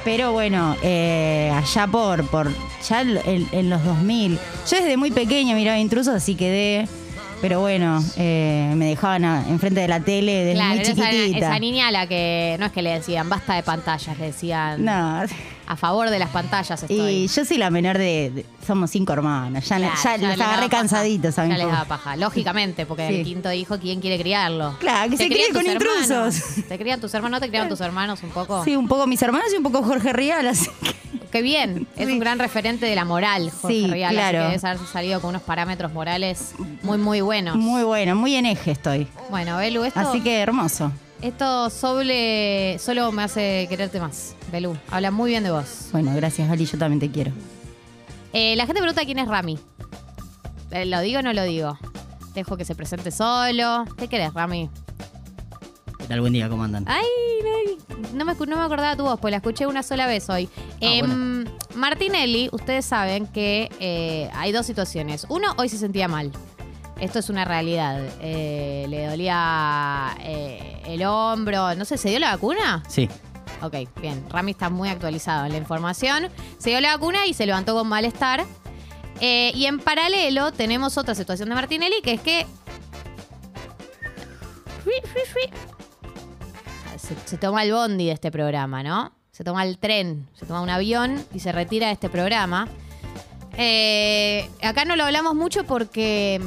Pero 0.05 0.33
bueno, 0.33 0.77
eh, 0.83 1.53
allá 1.55 1.87
por, 1.87 2.27
por 2.29 2.51
ya 2.89 3.03
en, 3.03 3.47
en 3.53 3.71
los 3.71 3.85
2000. 3.85 4.39
Yo 4.69 4.77
desde 4.77 4.97
muy 4.97 5.11
pequeña 5.13 5.55
miraba 5.55 5.79
intrusos, 5.79 6.15
así 6.15 6.35
quedé. 6.35 6.89
Pero 7.43 7.61
bueno, 7.61 8.05
eh, 8.19 8.71
me 8.77 8.87
dejaban 8.87 9.25
a- 9.25 9.49
enfrente 9.49 9.81
de 9.81 9.89
la 9.89 10.01
tele 10.01 10.33
desde 10.45 10.55
claro, 10.55 10.71
muy 10.75 10.81
era 10.81 10.93
esa, 10.93 11.11
chiquitita. 11.11 11.47
esa 11.47 11.59
niña 11.59 11.89
a 11.89 11.91
la 11.91 12.07
que 12.07 12.57
no 12.59 12.67
es 12.67 12.73
que 12.73 12.83
le 12.83 12.91
decían 12.91 13.29
basta 13.31 13.55
de 13.55 13.63
pantallas, 13.63 14.19
le 14.19 14.27
decían 14.27 14.85
No. 14.85 15.23
A 15.71 15.77
favor 15.77 16.11
de 16.11 16.19
las 16.19 16.31
pantallas 16.31 16.83
estoy. 16.83 16.99
Y 16.99 17.27
yo 17.29 17.45
soy 17.45 17.57
la 17.57 17.71
menor 17.71 17.97
de. 17.97 18.33
de- 18.35 18.47
somos 18.67 18.91
cinco 18.91 19.13
hermanos. 19.13 19.65
Ya, 19.69 19.77
Claro, 19.77 19.95
ya 20.03 20.17
ya 20.17 20.29
los 20.29 20.37
les 20.37 20.41
agarré 20.47 20.69
paja. 20.69 20.83
cansaditos 20.83 21.39
a 21.39 21.45
mi 21.45 21.51
Ya 21.51 21.59
les 21.59 21.67
daba 21.69 21.85
paja, 21.85 22.17
lógicamente, 22.17 22.87
porque 22.87 23.07
Sí. 23.09 23.15
el 23.15 23.25
quinto 23.25 23.53
hijo, 23.53 23.79
¿quién 23.79 24.01
quiere 24.01 24.19
criarlo? 24.21 24.77
Claro, 24.81 25.09
que 25.11 25.17
Te 25.17 25.23
se 25.25 25.29
crían 25.31 25.51
críe 25.51 25.55
con 25.55 25.65
tus 25.65 25.73
intrusos. 25.73 26.11
hermanos. 26.11 26.69
¿Te 26.69 26.79
crían 26.79 27.01
tus 27.01 27.15
hermanos? 27.15 27.37
¿No 27.37 27.41
te 27.41 27.49
crían 27.49 27.69
tus 27.69 27.81
hermanos 27.81 28.21
un 28.25 28.31
poco? 28.31 28.65
Sí, 28.65 28.75
un 28.75 28.89
poco 28.89 29.07
mis 29.07 29.23
hermanos 29.23 29.47
y 29.55 29.57
un 29.59 29.63
poco 29.63 29.83
Jorge 29.85 30.13
Rial, 30.13 30.49
así 30.49 30.69
que- 30.83 30.91
Qué 31.31 31.43
bien, 31.43 31.87
es 31.97 32.09
Sí. 32.09 32.13
un 32.13 32.19
gran 32.19 32.41
referente 32.41 32.87
de 32.87 32.97
la 32.97 33.05
moral, 33.05 33.53
Jorge 33.53 33.77
Sí, 33.77 33.87
Rial, 33.87 34.09
así 34.09 34.17
claro. 34.17 34.39
que 34.39 34.45
debes 34.49 34.65
haber 34.65 34.79
salido 34.93 35.21
con 35.21 35.31
unos 35.31 35.43
parámetros 35.43 35.93
morales 35.93 36.55
muy, 36.83 36.99
muy 36.99 37.21
buenos. 37.21 37.55
Muy 37.57 37.85
bueno, 37.85 38.17
muy 38.17 38.35
en 38.35 38.47
eje 38.47 38.73
estoy. 38.73 39.07
Bueno, 39.31 39.57
Belu, 39.57 39.85
esto, 39.85 40.01
Así 40.01 40.21
que 40.21 40.41
hermoso. 40.41 40.91
Esto 41.23 41.71
solo 41.71 43.13
me 43.13 43.23
hace 43.23 43.67
quererte 43.69 44.01
más. 44.01 44.35
Belu, 44.51 44.77
habla 44.91 45.11
muy 45.11 45.31
bien 45.31 45.45
de 45.45 45.51
vos. 45.51 45.89
Bueno, 45.93 46.13
gracias, 46.15 46.49
Gali, 46.49 46.65
yo 46.65 46.79
también 46.79 47.01
te 47.01 47.11
quiero. 47.11 47.33
Eh, 48.33 48.55
la 48.57 48.67
gente 48.67 48.81
pregunta 48.81 49.05
quién 49.05 49.19
es 49.19 49.29
Rami. 49.29 49.59
Eh, 50.71 50.87
¿Lo 50.87 51.01
digo 51.01 51.19
o 51.19 51.23
no 51.23 51.33
lo 51.33 51.43
digo? 51.45 51.79
Dejo 52.35 52.57
que 52.57 52.65
se 52.65 52.75
presente 52.75 53.11
solo. 53.11 53.85
¿Qué 53.97 54.09
querés, 54.09 54.33
Rami? 54.33 54.71
¿Qué 55.99 56.07
tal? 56.07 56.21
Buen 56.21 56.33
día, 56.33 56.49
¿cómo 56.49 56.63
andan? 56.63 56.85
Ay, 56.87 57.05
no, 57.43 58.09
no 58.15 58.25
me, 58.25 58.35
no 58.35 58.57
me 58.57 58.63
acordaba 58.63 58.97
tu 58.97 59.03
voz, 59.03 59.19
pues 59.21 59.33
la 59.33 59.39
escuché 59.39 59.67
una 59.67 59.83
sola 59.83 60.07
vez 60.07 60.31
hoy. 60.31 60.49
Em, 60.81 61.45
Martinelli, 61.75 62.49
ustedes 62.53 62.85
saben 62.85 63.27
que 63.27 63.71
eh, 63.81 64.31
hay 64.35 64.53
dos 64.53 64.67
situaciones. 64.67 65.27
Uno, 65.29 65.55
hoy 65.59 65.69
se 65.69 65.77
sentía 65.77 66.09
mal. 66.09 66.33
Esto 67.01 67.19
es 67.19 67.31
una 67.31 67.45
realidad. 67.45 68.01
Eh, 68.21 68.87
le 68.89 69.07
dolía 69.07 70.17
eh, 70.21 70.83
el 70.87 71.03
hombro. 71.05 71.75
No 71.75 71.85
sé, 71.85 71.97
¿se 71.97 72.11
dio 72.11 72.19
la 72.19 72.33
vacuna? 72.33 72.83
Sí, 72.89 73.09
Ok, 73.63 73.75
bien. 74.01 74.25
Rami 74.31 74.53
está 74.53 74.71
muy 74.71 74.89
actualizado 74.89 75.45
en 75.45 75.53
la 75.53 75.59
información. 75.59 76.29
Se 76.59 76.71
dio 76.71 76.81
la 76.81 76.97
vacuna 76.97 77.27
y 77.27 77.35
se 77.35 77.45
levantó 77.45 77.75
con 77.75 77.89
malestar. 77.89 78.45
Eh, 79.21 79.53
y 79.55 79.67
en 79.67 79.79
paralelo 79.81 80.51
tenemos 80.53 80.97
otra 80.97 81.15
situación 81.15 81.49
de 81.51 81.55
Martinelli, 81.55 81.97
que 82.03 82.15
es 82.15 82.21
que... 82.23 82.47
Se, 86.97 87.15
se 87.27 87.37
toma 87.39 87.65
el 87.65 87.73
bondi 87.73 88.07
de 88.07 88.13
este 88.13 88.31
programa, 88.31 88.83
¿no? 88.83 89.13
Se 89.31 89.45
toma 89.45 89.65
el 89.65 89.79
tren, 89.79 90.29
se 90.35 90.47
toma 90.47 90.63
un 90.63 90.71
avión 90.71 91.23
y 91.35 91.41
se 91.41 91.53
retira 91.53 91.89
de 91.89 91.95
este 91.95 92.09
programa. 92.09 92.67
Eh, 93.57 94.49
acá 94.63 94.85
no 94.87 94.97
lo 94.97 95.05
hablamos 95.05 95.35
mucho 95.35 95.65
porque... 95.65 96.41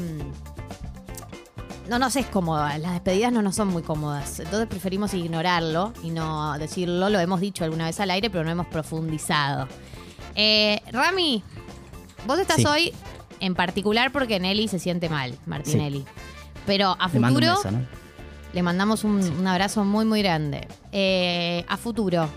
no 1.89 1.99
nos 1.99 2.15
es 2.15 2.25
cómoda, 2.27 2.77
las 2.77 2.93
despedidas 2.93 3.31
no 3.31 3.41
nos 3.41 3.55
son 3.55 3.67
muy 3.69 3.83
cómodas. 3.83 4.39
Entonces 4.39 4.67
preferimos 4.67 5.13
ignorarlo 5.13 5.93
y 6.01 6.09
no 6.11 6.57
decirlo. 6.57 7.09
Lo 7.09 7.19
hemos 7.19 7.41
dicho 7.41 7.63
alguna 7.63 7.85
vez 7.85 7.99
al 7.99 8.11
aire, 8.11 8.29
pero 8.29 8.43
no 8.43 8.51
hemos 8.51 8.67
profundizado. 8.67 9.67
Eh, 10.35 10.81
Rami, 10.91 11.43
vos 12.25 12.39
estás 12.39 12.57
Sí. 12.57 12.65
hoy 12.65 12.93
en 13.39 13.55
particular 13.55 14.11
porque 14.11 14.39
Nelly 14.39 14.67
se 14.67 14.79
siente 14.79 15.09
mal, 15.09 15.37
Martinelli. 15.45 16.05
Pero 16.65 16.95
a 16.99 17.09
futuro 17.09 17.55
le 18.53 18.63
mandamos 18.63 19.03
un, 19.03 19.21
un 19.21 19.47
abrazo 19.47 19.83
muy, 19.83 20.05
muy 20.05 20.21
grande. 20.21 20.67
Eh, 20.91 21.65
a 21.67 21.75
futuro, 21.75 22.29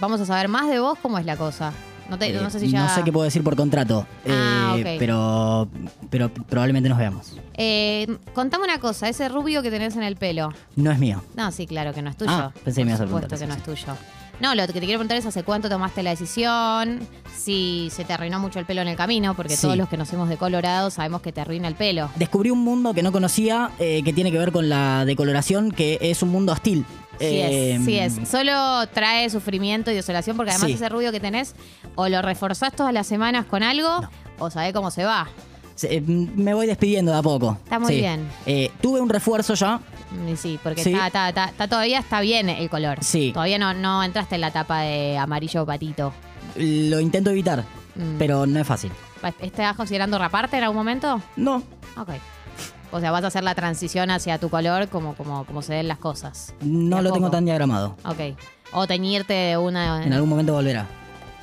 vamos 0.00 0.20
a 0.20 0.26
saber 0.26 0.48
más 0.48 0.68
de 0.68 0.78
vos, 0.78 0.96
¿cómo 1.02 1.18
es 1.18 1.26
la 1.26 1.36
cosa? 1.36 1.72
No, 2.10 2.18
te- 2.18 2.28
Eh, 2.30 2.40
no 2.40 2.50
sé 2.50 2.60
si 2.60 2.68
ya... 2.68 2.84
no 2.86 2.94
sé 2.94 3.02
qué 3.04 3.12
puedo 3.12 3.24
decir 3.24 3.42
por 3.42 3.56
contrato, 3.56 4.06
Ah, 4.28 4.74
eh, 4.78 4.96
pero, 4.98 5.68
pero 6.10 6.28
probablemente 6.32 6.88
nos 6.88 6.98
veamos. 6.98 7.32
Eh, 7.54 8.18
contame 8.34 8.64
una 8.64 8.78
cosa, 8.78 9.08
ese 9.08 9.28
rubio 9.28 9.62
que 9.62 9.70
tenés 9.70 9.96
en 9.96 10.02
el 10.02 10.16
pelo. 10.16 10.52
No 10.76 10.90
es 10.92 10.98
mío. 10.98 11.22
No, 11.34 11.50
sí, 11.52 11.66
claro 11.66 11.92
que 11.94 12.02
no 12.02 12.10
es 12.10 12.16
tuyo. 12.16 12.30
Ah, 12.32 12.52
pensé 12.64 12.80
que 12.80 12.84
me 12.84 12.90
ibas 12.92 13.00
a 13.00 13.04
Por 13.04 13.08
supuesto 13.22 13.28
preguntar 13.28 13.56
que 13.58 13.64
no 13.66 13.72
es 13.74 13.80
tuyo. 13.80 13.94
No, 14.38 14.54
lo 14.54 14.66
que 14.66 14.74
te 14.74 14.80
quiero 14.80 14.98
preguntar 14.98 15.16
es 15.16 15.24
hace 15.24 15.44
cuánto 15.44 15.70
tomaste 15.70 16.02
la 16.02 16.10
decisión, 16.10 17.00
si 17.34 17.88
se 17.90 18.04
te 18.04 18.12
arruinó 18.12 18.38
mucho 18.38 18.58
el 18.58 18.66
pelo 18.66 18.82
en 18.82 18.88
el 18.88 18.96
camino, 18.96 19.32
porque 19.34 19.56
Sí. 19.56 19.62
todos 19.62 19.78
los 19.78 19.88
que 19.88 19.96
nos 19.96 20.12
hemos 20.12 20.28
decolorado 20.28 20.90
sabemos 20.90 21.22
que 21.22 21.32
te 21.32 21.40
arruina 21.40 21.68
el 21.68 21.74
pelo. 21.74 22.10
Descubrí 22.16 22.50
un 22.50 22.58
mundo 22.62 22.92
que 22.92 23.02
no 23.02 23.12
conocía 23.12 23.70
eh, 23.78 24.02
que 24.04 24.12
tiene 24.12 24.30
que 24.30 24.36
ver 24.38 24.52
con 24.52 24.68
la 24.68 25.06
decoloración, 25.06 25.70
que 25.72 25.96
es 26.02 26.22
un 26.22 26.28
mundo 26.28 26.52
hostil. 26.52 26.84
Sí 27.18 27.24
Eh, 27.24 27.74
es, 27.76 27.84
sí 27.84 27.98
es. 27.98 28.28
Solo 28.28 28.86
trae 28.88 29.28
sufrimiento 29.30 29.90
y 29.90 29.94
desolación 29.94 30.36
porque 30.36 30.50
además 30.52 30.68
Sí. 30.68 30.74
ese 30.74 30.88
rubio 30.88 31.12
que 31.12 31.20
tenés 31.20 31.54
o 31.94 32.08
lo 32.08 32.20
reforzás 32.22 32.72
todas 32.74 32.92
las 32.92 33.06
semanas 33.06 33.46
con 33.46 33.62
algo 33.62 34.00
No. 34.02 34.10
o 34.38 34.50
sabés 34.50 34.72
cómo 34.72 34.90
se 34.90 35.04
va. 35.04 35.28
se- 35.74 35.96
eh, 35.96 36.00
me 36.00 36.54
voy 36.54 36.66
despidiendo 36.66 37.12
de 37.12 37.18
a 37.18 37.22
poco. 37.22 37.58
Está 37.62 37.78
muy 37.78 37.92
Sí. 37.92 38.00
bien. 38.00 38.26
Eh, 38.46 38.70
tuve 38.80 38.98
un 38.98 39.10
refuerzo 39.10 39.52
ya. 39.52 39.76
Mm, 40.10 40.34
sí, 40.36 40.58
porque 40.62 40.82
Sí. 40.82 40.92
Está, 40.94 41.06
está- 41.08 41.28
está- 41.28 41.44
está- 41.50 41.68
todavía 41.68 41.98
está 41.98 42.20
bien 42.22 42.48
el 42.48 42.70
color. 42.70 42.96
Sí. 43.02 43.30
Todavía 43.34 43.58
no, 43.58 43.74
no 43.74 44.02
entraste 44.02 44.36
en 44.36 44.40
la 44.40 44.48
etapa 44.48 44.80
de 44.80 45.18
amarillo 45.18 45.66
patito. 45.66 46.14
Lo 46.56 46.98
intento 46.98 47.28
evitar, 47.28 47.64
Mm. 47.94 48.16
pero 48.18 48.46
no 48.46 48.58
es 48.58 48.66
fácil. 48.66 48.90
¿Estás 49.40 49.76
considerando 49.76 50.18
raparte 50.18 50.56
en 50.56 50.62
algún 50.64 50.78
momento? 50.78 51.20
No, 51.36 51.56
Ok. 51.98 52.08
O 52.92 53.00
sea, 53.00 53.10
vas 53.10 53.24
a 53.24 53.26
hacer 53.28 53.44
la 53.44 53.54
transición 53.54 54.10
hacia 54.10 54.38
tu 54.38 54.48
color 54.48 54.88
como, 54.88 55.14
como, 55.14 55.44
como 55.44 55.62
se 55.62 55.74
ven 55.74 55.88
las 55.88 55.98
cosas. 55.98 56.54
no 56.60 57.02
lo 57.02 57.12
tengo 57.12 57.30
tan 57.30 57.44
diagramado. 57.44 57.96
Ok. 58.04 58.36
O 58.72 58.86
teñirte 58.86 59.32
de 59.32 59.56
una... 59.56 60.04
En 60.04 60.12
algún 60.12 60.28
momento 60.28 60.52
volverá 60.52 60.86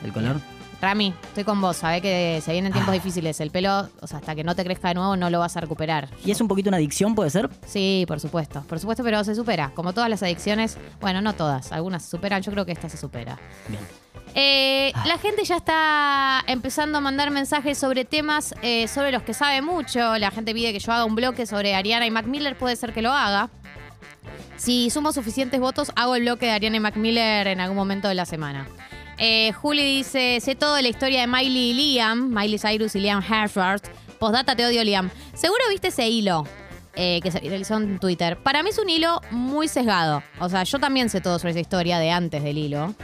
el 0.03 0.12
color. 0.13 0.38
Rami, 0.81 1.13
estoy 1.27 1.45
con 1.45 1.62
vos. 1.62 1.77
Sabés 1.77 2.01
que 2.01 2.41
se 2.43 2.51
vienen 2.51 2.73
Ah. 2.73 2.75
tiempos 2.75 2.93
difíciles. 2.93 3.39
El 3.39 3.51
pelo, 3.51 3.88
o 4.01 4.07
sea, 4.07 4.17
hasta 4.19 4.35
que 4.35 4.43
no 4.43 4.53
te 4.53 4.65
crezca 4.65 4.89
de 4.89 4.95
nuevo, 4.95 5.15
no 5.15 5.29
lo 5.29 5.39
vas 5.39 5.55
a 5.55 5.62
recuperar. 5.62 6.09
¿Y 6.25 6.31
es 6.31 6.41
un 6.41 6.50
poquito 6.50 6.69
una 6.69 6.75
adicción, 6.77 7.15
puede 7.15 7.29
ser? 7.29 7.50
Sí, 7.65 8.03
por 8.05 8.19
supuesto. 8.19 8.63
Por 8.67 8.79
supuesto, 8.81 9.01
pero 9.03 9.23
se 9.23 9.33
supera. 9.33 9.71
Como 9.75 9.93
todas 9.93 10.09
las 10.09 10.21
adicciones. 10.23 10.77
Bueno, 11.00 11.21
no 11.21 11.33
todas. 11.33 11.71
Algunas 11.71 12.03
se 12.03 12.09
superan. 12.09 12.41
Yo 12.41 12.51
creo 12.51 12.65
que 12.65 12.73
esta 12.73 12.89
se 12.89 12.97
supera. 12.97 13.38
Bien. 13.69 13.79
Eh, 14.35 14.73
Ah. 14.95 15.03
La 15.07 15.17
gente 15.17 15.43
ya 15.43 15.57
está 15.57 16.43
empezando 16.47 16.97
a 16.97 17.01
mandar 17.01 17.31
mensajes 17.31 17.77
sobre 17.77 18.05
temas 18.05 18.53
eh, 18.61 18.87
sobre 18.87 19.11
los 19.11 19.23
que 19.23 19.33
sabe 19.33 19.61
mucho. 19.61 20.17
La 20.17 20.31
gente 20.31 20.53
pide 20.53 20.71
que 20.71 20.79
yo 20.79 20.91
haga 20.91 21.05
un 21.05 21.15
bloque 21.15 21.45
sobre 21.45 21.75
Ariana 21.75 22.05
y 22.05 22.11
Mac 22.11 22.25
Miller. 22.25 22.57
Puede 22.57 22.75
ser 22.75 22.93
que 22.93 23.01
lo 23.01 23.11
haga. 23.11 23.49
Si 24.55 24.89
sumo 24.89 25.11
suficientes 25.11 25.59
votos, 25.59 25.91
hago 25.95 26.15
el 26.15 26.21
bloque 26.23 26.45
de 26.45 26.51
Ariane 26.53 26.79
Macmiller 26.79 27.47
en 27.47 27.59
algún 27.59 27.75
momento 27.75 28.07
de 28.07 28.15
la 28.15 28.25
semana. 28.25 28.67
Eh, 29.17 29.51
Juli 29.53 29.83
dice, 29.97 30.39
sé 30.41 30.55
todo 30.55 30.75
de 30.75 30.83
la 30.83 30.87
historia 30.89 31.21
de 31.21 31.27
Miley 31.27 31.71
y 31.71 31.73
Liam, 31.73 32.29
Miley 32.33 32.57
Cyrus 32.57 32.95
y 32.95 32.99
Liam 33.01 33.21
Hemsworth. 33.21 33.87
Postdata, 34.19 34.55
te 34.55 34.65
odio, 34.65 34.83
Liam. 34.83 35.09
Seguro 35.33 35.61
viste 35.69 35.89
ese 35.89 36.07
hilo 36.07 36.45
eh, 36.95 37.19
que 37.21 37.31
se 37.31 37.39
viralizó 37.39 37.77
en 37.77 37.99
Twitter. 37.99 38.37
Para 38.37 38.63
mí 38.63 38.69
es 38.69 38.77
un 38.79 38.89
hilo 38.89 39.21
muy 39.31 39.67
sesgado. 39.67 40.23
O 40.39 40.47
sea, 40.49 40.63
yo 40.63 40.79
también 40.79 41.09
sé 41.09 41.19
todo 41.19 41.39
sobre 41.39 41.51
esa 41.51 41.59
historia 41.59 41.99
de 41.99 42.11
antes 42.11 42.41
del 42.43 42.57
hilo. 42.57 42.95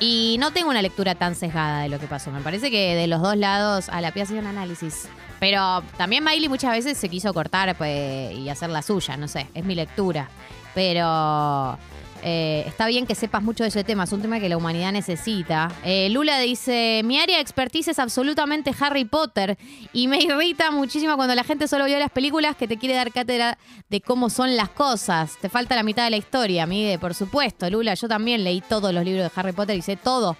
Y 0.00 0.36
no 0.40 0.50
tengo 0.50 0.70
una 0.70 0.80
lectura 0.80 1.14
tan 1.14 1.34
sesgada 1.34 1.82
de 1.82 1.90
lo 1.90 2.00
que 2.00 2.06
pasó. 2.06 2.30
Me 2.30 2.40
parece 2.40 2.70
que 2.70 2.94
de 2.94 3.06
los 3.06 3.20
dos 3.20 3.36
lados 3.36 3.90
a 3.90 4.00
la 4.00 4.12
pie 4.12 4.22
ha 4.22 4.26
sido 4.26 4.40
un 4.40 4.46
análisis. 4.46 5.08
Pero 5.38 5.82
también 5.98 6.24
Miley 6.24 6.48
muchas 6.48 6.72
veces 6.72 6.96
se 6.96 7.08
quiso 7.08 7.32
cortar 7.34 7.76
pues, 7.76 8.32
y 8.32 8.48
hacer 8.48 8.70
la 8.70 8.82
suya, 8.82 9.16
no 9.16 9.28
sé, 9.28 9.46
es 9.54 9.64
mi 9.64 9.74
lectura. 9.74 10.28
Pero 10.74 11.78
eh, 12.22 12.64
está 12.66 12.86
bien 12.86 13.06
que 13.06 13.14
sepas 13.14 13.42
mucho 13.42 13.64
de 13.64 13.68
ese 13.68 13.84
tema, 13.84 14.04
es 14.04 14.12
un 14.12 14.22
tema 14.22 14.40
que 14.40 14.48
la 14.48 14.56
humanidad 14.56 14.92
necesita. 14.92 15.72
Eh, 15.84 16.08
Lula 16.10 16.38
dice, 16.38 17.02
mi 17.04 17.18
área 17.18 17.36
de 17.36 17.42
expertise 17.42 17.88
es 17.88 17.98
absolutamente 17.98 18.74
Harry 18.78 19.04
Potter 19.04 19.56
y 19.92 20.08
me 20.08 20.18
irrita 20.22 20.70
muchísimo 20.70 21.16
cuando 21.16 21.34
la 21.34 21.44
gente 21.44 21.68
solo 21.68 21.84
vio 21.86 21.98
las 21.98 22.10
películas 22.10 22.56
que 22.56 22.68
te 22.68 22.76
quiere 22.76 22.94
dar 22.94 23.12
cátedra 23.12 23.58
de 23.88 24.00
cómo 24.00 24.30
son 24.30 24.56
las 24.56 24.68
cosas. 24.68 25.36
Te 25.40 25.48
falta 25.48 25.74
la 25.74 25.82
mitad 25.82 26.04
de 26.04 26.10
la 26.10 26.16
historia, 26.16 26.66
Miguel, 26.66 26.98
por 26.98 27.14
supuesto. 27.14 27.68
Lula, 27.70 27.94
yo 27.94 28.08
también 28.08 28.44
leí 28.44 28.60
todos 28.60 28.92
los 28.92 29.04
libros 29.04 29.24
de 29.24 29.40
Harry 29.40 29.52
Potter 29.52 29.76
y 29.76 29.82
sé 29.82 29.96
todo. 29.96 30.36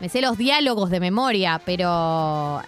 Me 0.00 0.08
sé 0.08 0.20
los 0.20 0.38
diálogos 0.38 0.90
de 0.90 1.00
memoria, 1.00 1.60
pero... 1.64 2.62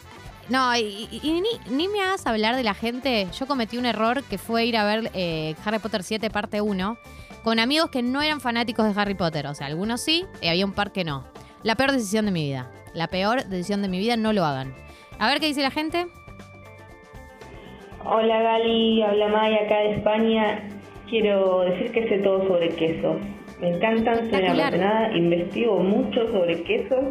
No, 0.48 0.76
y, 0.76 1.08
y- 1.10 1.20
y 1.22 1.40
ni, 1.40 1.76
ni 1.76 1.88
me 1.88 2.00
hagas 2.02 2.26
hablar 2.26 2.54
de 2.56 2.62
la 2.62 2.74
gente. 2.74 3.26
Yo 3.38 3.46
cometí 3.46 3.78
un 3.78 3.86
error 3.86 4.22
que 4.24 4.38
fue 4.38 4.64
ir 4.66 4.76
a 4.76 4.84
ver 4.84 5.10
eh, 5.14 5.54
Harry 5.64 5.78
Potter 5.80 6.02
7 6.04 6.30
parte 6.30 6.60
1 6.60 6.98
con 7.42 7.58
amigos 7.58 7.90
que 7.90 8.02
no 8.02 8.22
eran 8.22 8.40
fanáticos 8.40 8.86
de 8.92 9.00
Harry 9.00 9.14
Potter. 9.14 9.46
O 9.48 9.54
sea, 9.54 9.66
algunos 9.66 10.00
sí, 10.00 10.24
y 10.40 10.48
había 10.48 10.64
un 10.64 10.72
par 10.72 10.92
que 10.92 11.04
no. 11.04 11.24
La 11.62 11.74
peor 11.74 11.92
decisión 11.92 12.26
de 12.26 12.32
mi 12.32 12.44
vida. 12.44 12.70
La 12.94 13.08
peor 13.08 13.44
decisión 13.46 13.82
de 13.82 13.88
mi 13.88 13.98
vida, 13.98 14.16
no 14.16 14.32
lo 14.32 14.44
hagan. 14.44 14.74
A 15.18 15.28
ver 15.28 15.40
qué 15.40 15.46
dice 15.46 15.62
la 15.62 15.70
gente. 15.70 16.06
Hola 18.04 18.40
Gali, 18.40 19.02
habla 19.02 19.28
Maya 19.28 19.64
acá 19.64 19.78
de 19.78 19.94
España. 19.96 20.68
Quiero 21.08 21.60
decir 21.60 21.90
que 21.92 22.08
sé 22.08 22.18
todo 22.18 22.46
sobre 22.46 22.68
quesos. 22.70 23.16
Me 23.60 23.70
encantan, 23.74 24.30
soy 24.30 24.42
una 24.44 24.52
apasionada, 24.52 25.16
investigo 25.16 25.78
mucho 25.80 26.30
sobre 26.30 26.62
quesos. 26.62 27.04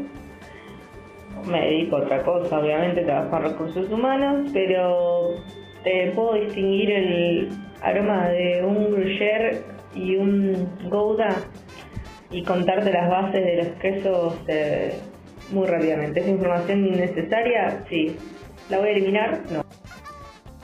Me 1.48 1.62
dedico 1.62 1.98
a 1.98 2.00
otra 2.00 2.24
cosa, 2.24 2.60
obviamente, 2.60 3.04
trabajo 3.04 3.38
en 3.38 3.44
recursos 3.44 3.92
humanos, 3.92 4.50
pero 4.54 5.36
te 5.84 6.12
puedo 6.16 6.34
distinguir 6.34 6.92
el 6.92 7.50
aroma 7.82 8.30
de 8.30 8.64
un 8.64 8.92
gruyère 8.92 9.62
y 9.94 10.16
un 10.16 10.68
gouda 10.90 11.36
y 12.32 12.44
contarte 12.44 12.92
las 12.92 13.10
bases 13.10 13.46
de 13.46 13.56
los 13.58 13.68
quesos 13.80 14.36
eh, 14.48 14.94
muy 15.52 15.68
rápidamente. 15.68 16.20
¿Es 16.22 16.28
información 16.28 16.86
innecesaria? 16.88 17.84
Sí. 17.90 18.18
¿La 18.70 18.80
voy 18.80 18.90
a 18.90 18.92
eliminar? 18.92 19.42
No. 19.52 19.65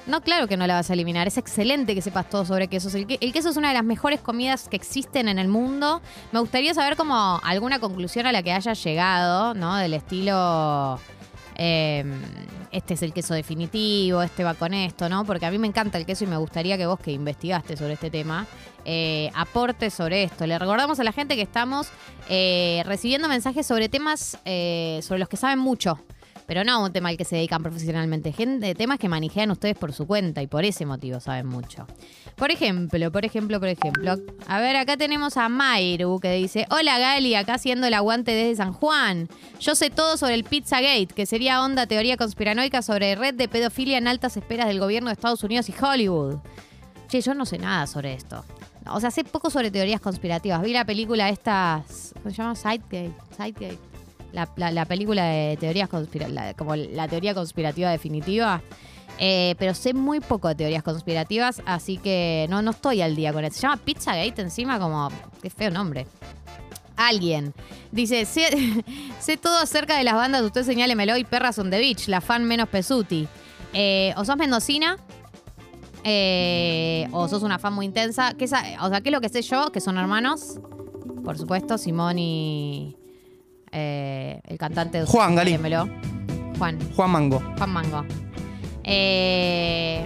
No, 0.08 0.22
claro 0.22 0.48
que 0.48 0.58
no 0.58 0.66
la 0.68 0.76
vas 0.76 0.90
a 0.90 0.94
eliminar. 0.94 1.28
Es 1.28 1.38
excelente 1.38 1.94
que 1.94 2.02
sepas 2.02 2.30
todo 2.30 2.44
sobre 2.46 2.68
quesos. 2.68 2.94
El, 2.96 3.06
que- 3.08 3.18
el 3.22 3.32
queso 3.32 3.50
es 3.50 3.58
una 3.58 3.68
de 3.70 3.76
las 3.76 3.84
mejores 3.84 4.20
comidas 4.20 4.68
que 4.68 4.76
existen 4.76 5.28
en 5.28 5.38
el 5.40 5.48
mundo. 5.48 6.02
Me 6.32 6.40
gustaría 6.40 6.74
saber 6.74 6.96
como 6.98 7.40
alguna 7.44 7.80
conclusión 7.80 8.26
a 8.26 8.32
la 8.32 8.42
que 8.42 8.52
hayas 8.52 8.84
llegado, 8.84 9.54
¿no? 9.54 9.76
Del 9.78 9.94
estilo. 9.94 11.00
eh, 11.56 12.04
este 12.72 12.94
es 12.94 13.04
el 13.04 13.12
queso 13.14 13.34
definitivo, 13.34 14.22
este 14.24 14.44
va 14.46 14.54
con 14.54 14.74
esto, 14.74 15.10
¿no? 15.10 15.26
Porque 15.26 15.46
a 15.46 15.52
mí 15.52 15.58
me 15.58 15.68
encanta 15.68 15.98
el 15.98 16.06
queso 16.06 16.24
y 16.24 16.28
me 16.28 16.38
gustaría 16.38 16.78
que 16.78 16.86
vos 16.86 16.98
que 17.00 17.12
investigaste 17.12 17.76
sobre 17.76 17.94
este 17.94 18.10
tema 18.10 18.48
eh, 18.86 19.30
aportes 19.36 19.94
sobre 19.94 20.24
esto. 20.24 20.48
Le 20.48 20.58
recordamos 20.58 20.98
a 21.00 21.04
la 21.04 21.12
gente 21.12 21.36
que 21.36 21.42
estamos 21.42 21.90
eh, 22.30 22.82
recibiendo 22.86 23.28
mensajes 23.28 23.68
sobre 23.68 23.90
temas 23.90 24.38
eh, 24.46 25.02
sobre 25.04 25.20
los 25.20 25.28
que 25.30 25.36
saben 25.38 25.60
mucho. 25.60 26.00
Pero 26.52 26.66
no 26.66 26.84
un 26.84 26.92
tema 26.92 27.08
al 27.08 27.16
que 27.16 27.24
se 27.24 27.38
dedican 27.38 27.64
profesionalmente. 27.64 28.34
Gente, 28.34 28.76
temas 28.76 29.00
que 29.00 29.08
manejan 29.08 29.50
ustedes 29.52 29.78
por 29.78 29.94
su 29.94 30.06
cuenta 30.06 30.42
y 30.42 30.48
por 30.48 30.66
ese 30.66 30.86
motivo 30.86 31.22
saben 31.22 31.48
mucho. 31.48 31.88
Por 32.36 32.52
ejemplo, 32.52 33.10
por 33.10 33.24
ejemplo, 33.24 33.58
por 33.58 33.70
ejemplo. 33.70 34.18
A 34.48 34.60
ver, 34.60 34.76
acá 34.76 34.98
tenemos 34.98 35.38
a 35.38 35.48
Mayru 35.48 36.20
que 36.20 36.34
dice: 36.34 36.66
Hola 36.70 37.00
Gali, 37.00 37.36
acá 37.36 37.54
haciendo 37.54 37.88
el 37.88 37.94
aguante 37.94 38.32
desde 38.34 38.58
San 38.58 38.74
Juan. 38.74 39.30
Yo 39.62 39.76
sé 39.76 39.92
todo 39.92 40.18
sobre 40.18 40.34
el 40.34 40.44
Pizzagate, 40.44 41.08
que 41.16 41.26
sería 41.26 41.64
onda 41.64 41.88
teoría 41.88 42.18
conspiranoica 42.18 42.82
sobre 42.82 43.16
red 43.16 43.34
de 43.34 43.48
pedofilia 43.48 43.98
en 43.98 44.10
altas 44.10 44.36
esperas 44.36 44.68
del 44.68 44.82
gobierno 44.82 45.08
de 45.08 45.14
Estados 45.14 45.46
Unidos 45.46 45.70
y 45.70 45.74
Hollywood. 45.82 46.40
Che, 47.08 47.22
yo 47.22 47.34
no 47.34 47.46
sé 47.46 47.60
nada 47.60 47.88
sobre 47.88 48.14
esto. 48.14 48.44
O 48.88 49.00
sea, 49.00 49.10
sé 49.10 49.24
poco 49.24 49.50
sobre 49.52 49.72
teorías 49.72 50.02
conspirativas. 50.02 50.62
Vi 50.62 50.74
la 50.74 50.84
película 50.84 51.30
esta, 51.30 51.82
¿cómo 52.16 52.30
se 52.30 52.36
llama? 52.36 52.56
Sidegate. 52.56 53.14
Sidegate. 53.38 53.91
La, 54.34 54.50
la- 54.56 54.72
la 54.72 54.86
película 54.86 55.26
de 55.26 55.58
teorías 55.58 55.90
conspirativas, 55.90 56.54
como 56.56 56.76
la 56.76 57.08
teoría 57.08 57.34
conspirativa 57.34 57.90
definitiva. 57.92 58.62
Eh, 59.20 59.56
pero 59.60 59.74
sé 59.76 59.94
muy 59.94 60.20
poco 60.20 60.48
de 60.48 60.56
teorías 60.56 60.82
conspirativas, 60.84 61.62
así 61.66 61.98
que 61.98 62.48
no, 62.50 62.62
no 62.62 62.72
estoy 62.72 63.02
al 63.02 63.16
día 63.16 63.32
con 63.34 63.44
eso. 63.46 63.56
Se 63.56 63.62
llama 63.62 63.78
Pizzagate 63.78 64.42
encima, 64.42 64.80
como. 64.80 65.10
Qué 65.42 65.50
feo 65.50 65.70
nombre. 65.70 66.08
Alguien. 66.96 67.54
Dice, 67.92 68.26
sé, 68.26 68.48
sé 69.20 69.38
todo 69.38 69.58
acerca 69.60 69.98
de 69.98 70.04
las 70.06 70.14
bandas, 70.16 70.42
usted 70.44 70.64
señálemelo 70.64 71.18
y 71.18 71.24
Perras 71.24 71.60
on 71.60 71.70
the 71.70 71.78
Beach, 71.78 72.08
la 72.08 72.22
fan 72.22 72.46
menos 72.46 72.70
Pesuti. 72.70 73.28
Eh, 73.74 74.14
o 74.18 74.26
sos 74.26 74.38
mendocina, 74.38 74.98
eh, 76.04 77.08
o 77.12 77.28
sos 77.28 77.44
una 77.44 77.60
fan 77.60 77.74
muy 77.74 77.86
intensa. 77.86 78.34
¿Qué 78.34 78.46
o 78.46 78.48
sea, 78.48 78.62
¿qué 79.02 79.10
es 79.10 79.12
lo 79.14 79.22
que 79.22 79.30
sé 79.30 79.42
yo? 79.42 79.72
Que 79.72 79.82
son 79.82 79.98
hermanos. 79.98 80.60
Por 81.24 81.38
supuesto, 81.38 81.78
Simón 81.78 82.18
y 82.18 82.96
eh, 83.72 84.42
el 84.48 84.58
cantante 84.58 85.00
de 85.00 85.06
Juan. 85.06 85.30
Señálemelo. 85.30 85.90
Juan, 86.58 86.78
Juan 86.96 87.10
Mango. 87.12 87.42
Juan 87.58 87.70
Mango. 87.70 88.06
Eh, 88.84 90.06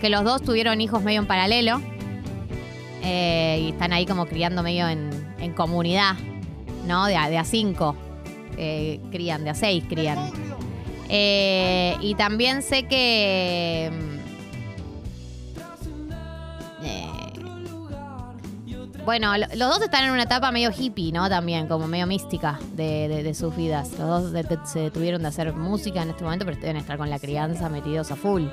que 0.00 0.08
los 0.08 0.24
dos 0.24 0.42
tuvieron 0.42 0.80
hijos 0.80 1.02
medio 1.02 1.20
en 1.20 1.26
paralelo. 1.26 1.80
Eh, 3.02 3.60
y 3.62 3.68
están 3.70 3.92
ahí 3.92 4.06
como 4.06 4.26
criando 4.26 4.62
medio 4.62 4.88
en, 4.88 5.10
en 5.38 5.52
comunidad, 5.52 6.16
¿no? 6.86 7.06
De 7.06 7.16
a, 7.16 7.28
de 7.28 7.38
a 7.38 7.44
cinco 7.44 7.96
crían, 9.10 9.44
de 9.44 9.50
a 9.50 9.54
seis 9.54 9.84
crían. 9.88 10.18
Y 11.08 12.14
también 12.16 12.62
sé 12.62 12.84
que. 12.84 14.15
Bueno, 19.06 19.34
lo- 19.38 19.46
los 19.54 19.68
dos 19.70 19.80
están 19.80 20.04
en 20.04 20.10
una 20.10 20.24
etapa 20.24 20.50
medio 20.52 20.70
hippie, 20.76 21.12
¿no? 21.12 21.30
También, 21.30 21.66
como 21.68 21.86
medio 21.88 22.06
mística 22.06 22.58
de, 22.74 23.32
sus 23.34 23.56
vidas. 23.56 23.90
Los 23.98 24.24
dos 24.24 24.32
de- 24.32 24.58
se 24.66 24.80
detuvieron 24.80 25.22
de 25.22 25.28
hacer 25.28 25.54
música 25.54 26.02
en 26.02 26.10
este 26.10 26.22
momento, 26.24 26.44
pero 26.44 26.58
deben 26.58 26.76
estar 26.76 26.98
con 26.98 27.08
la 27.08 27.18
crianza 27.18 27.70
metidos 27.70 28.10
a 28.10 28.16
full. 28.16 28.44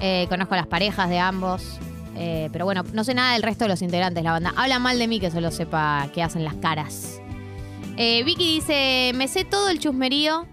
Eh, 0.00 0.26
conozco 0.30 0.54
a 0.54 0.56
las 0.58 0.66
parejas 0.66 1.10
de 1.10 1.18
ambos. 1.18 1.62
eh, 2.18 2.48
pero 2.50 2.64
bueno, 2.64 2.82
no 2.94 3.04
sé 3.04 3.12
nada 3.12 3.34
del 3.34 3.42
resto 3.42 3.64
de 3.64 3.68
los 3.68 3.82
integrantes 3.82 4.16
de 4.16 4.22
la 4.24 4.32
banda. 4.32 4.54
Habla 4.56 4.78
mal 4.78 4.98
de 4.98 5.06
mí 5.06 5.20
que 5.20 5.30
solo 5.30 5.50
sepa 5.50 6.08
qué 6.14 6.22
hacen 6.22 6.44
las 6.44 6.54
caras. 6.54 7.20
Eh, 7.98 8.22
Vicky 8.24 8.54
dice: 8.54 9.12
Me 9.14 9.28
sé 9.28 9.44
todo 9.44 9.68
el 9.68 9.78
chusmerío 9.80 10.46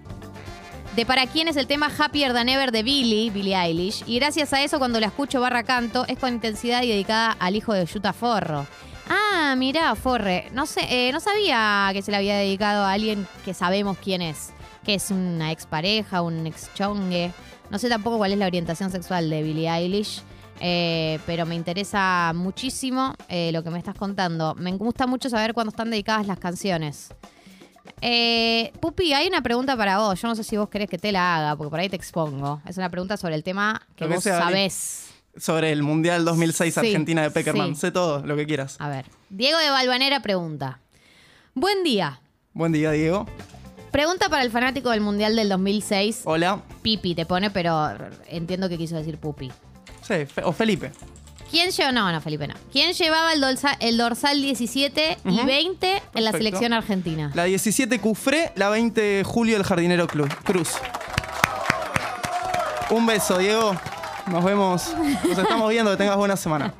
de 0.97 1.05
para 1.05 1.25
quién 1.27 1.47
es 1.47 1.55
el 1.55 1.67
tema 1.67 1.89
Happier 1.97 2.33
Than 2.33 2.49
Ever 2.49 2.71
de 2.71 2.83
Billie, 2.83 3.29
Billie 3.31 3.55
Eilish. 3.55 4.03
Y 4.07 4.19
gracias 4.19 4.51
a 4.53 4.61
eso, 4.61 4.77
cuando 4.77 4.99
la 4.99 5.07
escucho 5.07 5.39
barra 5.39 5.63
canto, 5.63 6.05
es 6.07 6.19
con 6.19 6.33
intensidad 6.33 6.83
y 6.83 6.89
dedicada 6.89 7.31
al 7.39 7.55
hijo 7.55 7.73
de 7.73 7.85
Yuta 7.85 8.11
Forro. 8.13 8.65
Ah, 9.09 9.55
mirá, 9.57 9.93
Forre. 9.95 10.49
No 10.53 10.65
sé, 10.65 10.81
eh, 10.89 11.11
no 11.11 11.19
sabía 11.19 11.89
que 11.93 12.01
se 12.01 12.11
le 12.11 12.17
había 12.17 12.37
dedicado 12.37 12.85
a 12.85 12.91
alguien 12.93 13.27
que 13.45 13.53
sabemos 13.53 13.97
quién 13.97 14.21
es. 14.21 14.51
Que 14.85 14.95
es 14.95 15.11
una 15.11 15.51
expareja, 15.51 16.21
un 16.21 16.45
ex 16.47 16.69
chongue. 16.73 17.31
No 17.69 17.79
sé 17.79 17.89
tampoco 17.89 18.17
cuál 18.17 18.33
es 18.33 18.37
la 18.37 18.45
orientación 18.47 18.91
sexual 18.91 19.29
de 19.29 19.43
Billie 19.43 19.69
Eilish. 19.69 20.21
eh, 20.59 21.19
pero 21.25 21.45
me 21.45 21.55
interesa 21.55 22.31
muchísimo 22.35 23.13
eh, 23.27 23.51
lo 23.51 23.63
que 23.63 23.69
me 23.69 23.79
estás 23.79 23.95
contando. 23.95 24.55
Me 24.55 24.71
gusta 24.73 25.07
mucho 25.07 25.29
saber 25.29 25.53
cuándo 25.53 25.71
están 25.71 25.89
dedicadas 25.89 26.27
las 26.27 26.39
canciones. 26.39 27.09
Eh, 28.01 28.71
Pupi, 28.79 29.13
hay 29.13 29.27
una 29.27 29.41
pregunta 29.41 29.75
para 29.75 29.97
vos. 29.97 30.21
Yo 30.21 30.27
no 30.27 30.35
sé 30.35 30.43
si 30.43 30.55
vos 30.57 30.69
querés 30.69 30.89
que 30.89 30.97
te 30.97 31.11
la 31.11 31.35
haga, 31.37 31.55
porque 31.55 31.69
por 31.69 31.79
ahí 31.79 31.89
te 31.89 31.95
expongo. 31.95 32.61
Es 32.67 32.77
una 32.77 32.89
pregunta 32.89 33.17
sobre 33.17 33.35
el 33.35 33.43
tema 33.43 33.81
que 33.95 34.07
vos 34.07 34.23
sea, 34.23 34.39
sabés. 34.39 35.12
Sobre 35.37 35.71
el 35.71 35.81
Mundial 35.83 36.25
2006 36.25 36.73
Sí, 36.73 36.79
Argentina 36.79 37.23
de 37.23 37.31
Peckerman. 37.31 37.75
sí. 37.75 37.81
Sé 37.81 37.91
todo, 37.91 38.25
lo 38.25 38.35
que 38.35 38.45
quieras. 38.45 38.75
A 38.79 38.87
ver. 38.89 39.05
Diego 39.29 39.57
de 39.57 39.69
Balvanera 39.69 40.21
pregunta. 40.21 40.79
Buen 41.55 41.83
día. 41.83 42.19
Buen 42.53 42.71
día, 42.71 42.91
Diego. 42.91 43.25
Pregunta 43.91 44.29
para 44.29 44.43
el 44.43 44.51
fanático 44.51 44.89
del 44.91 45.01
Mundial 45.01 45.35
del 45.35 45.49
2006. 45.49 46.21
Hola. 46.25 46.61
Pipi 46.81 47.15
te 47.15 47.25
pone, 47.25 47.49
pero 47.51 47.91
entiendo 48.27 48.69
que 48.69 48.77
quiso 48.77 48.95
decir 48.95 49.17
Pupi. 49.17 49.51
Sí, 50.01 50.13
o 50.43 50.51
Felipe. 50.51 50.91
¿Quién 51.49 51.69
llevaba? 51.71 51.91
No, 51.91 52.11
no, 52.11 52.19
Felipe, 52.21 52.47
no. 52.47 52.55
¿Quién 52.71 52.93
llevaba 52.93 53.33
el, 53.33 53.41
dolsa- 53.41 53.77
el 53.79 53.97
dorsal 53.97 54.41
17 54.41 55.17
y 55.25 55.29
Ujú. 55.37 55.45
20 55.45 56.01
en 56.15 56.23
la 56.23 56.31
selección 56.31 56.73
argentina? 56.73 57.31
La 57.35 57.43
17 57.43 57.99
Cufré, 57.99 58.51
la 58.55 58.69
20 58.69 59.23
Julio 59.23 59.57
el 59.57 59.63
Jardinero 59.63 60.07
Cruz. 60.07 60.69
Un 62.89 63.05
beso, 63.05 63.37
Diego. 63.37 63.75
Nos 64.27 64.43
vemos. 64.43 64.93
Nos 65.27 65.37
estamos 65.37 65.69
viendo. 65.69 65.91
Que 65.91 65.97
tengas 65.97 66.17
buena 66.17 66.35
semana. 66.37 66.73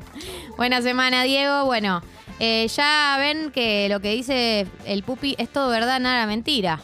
Buena 0.58 0.82
semana, 0.82 1.24
Diego. 1.24 1.66
Bueno, 1.66 2.02
Eh, 2.40 2.68
ya 2.76 3.16
ven 3.20 3.52
que 3.52 3.88
lo 3.90 4.00
que 4.00 4.10
dice 4.12 4.66
el 4.86 5.04
pupi 5.04 5.36
es 5.38 5.50
todo 5.50 5.70
verdad, 5.70 6.00
nada 6.00 6.26
mentira. 6.26 6.80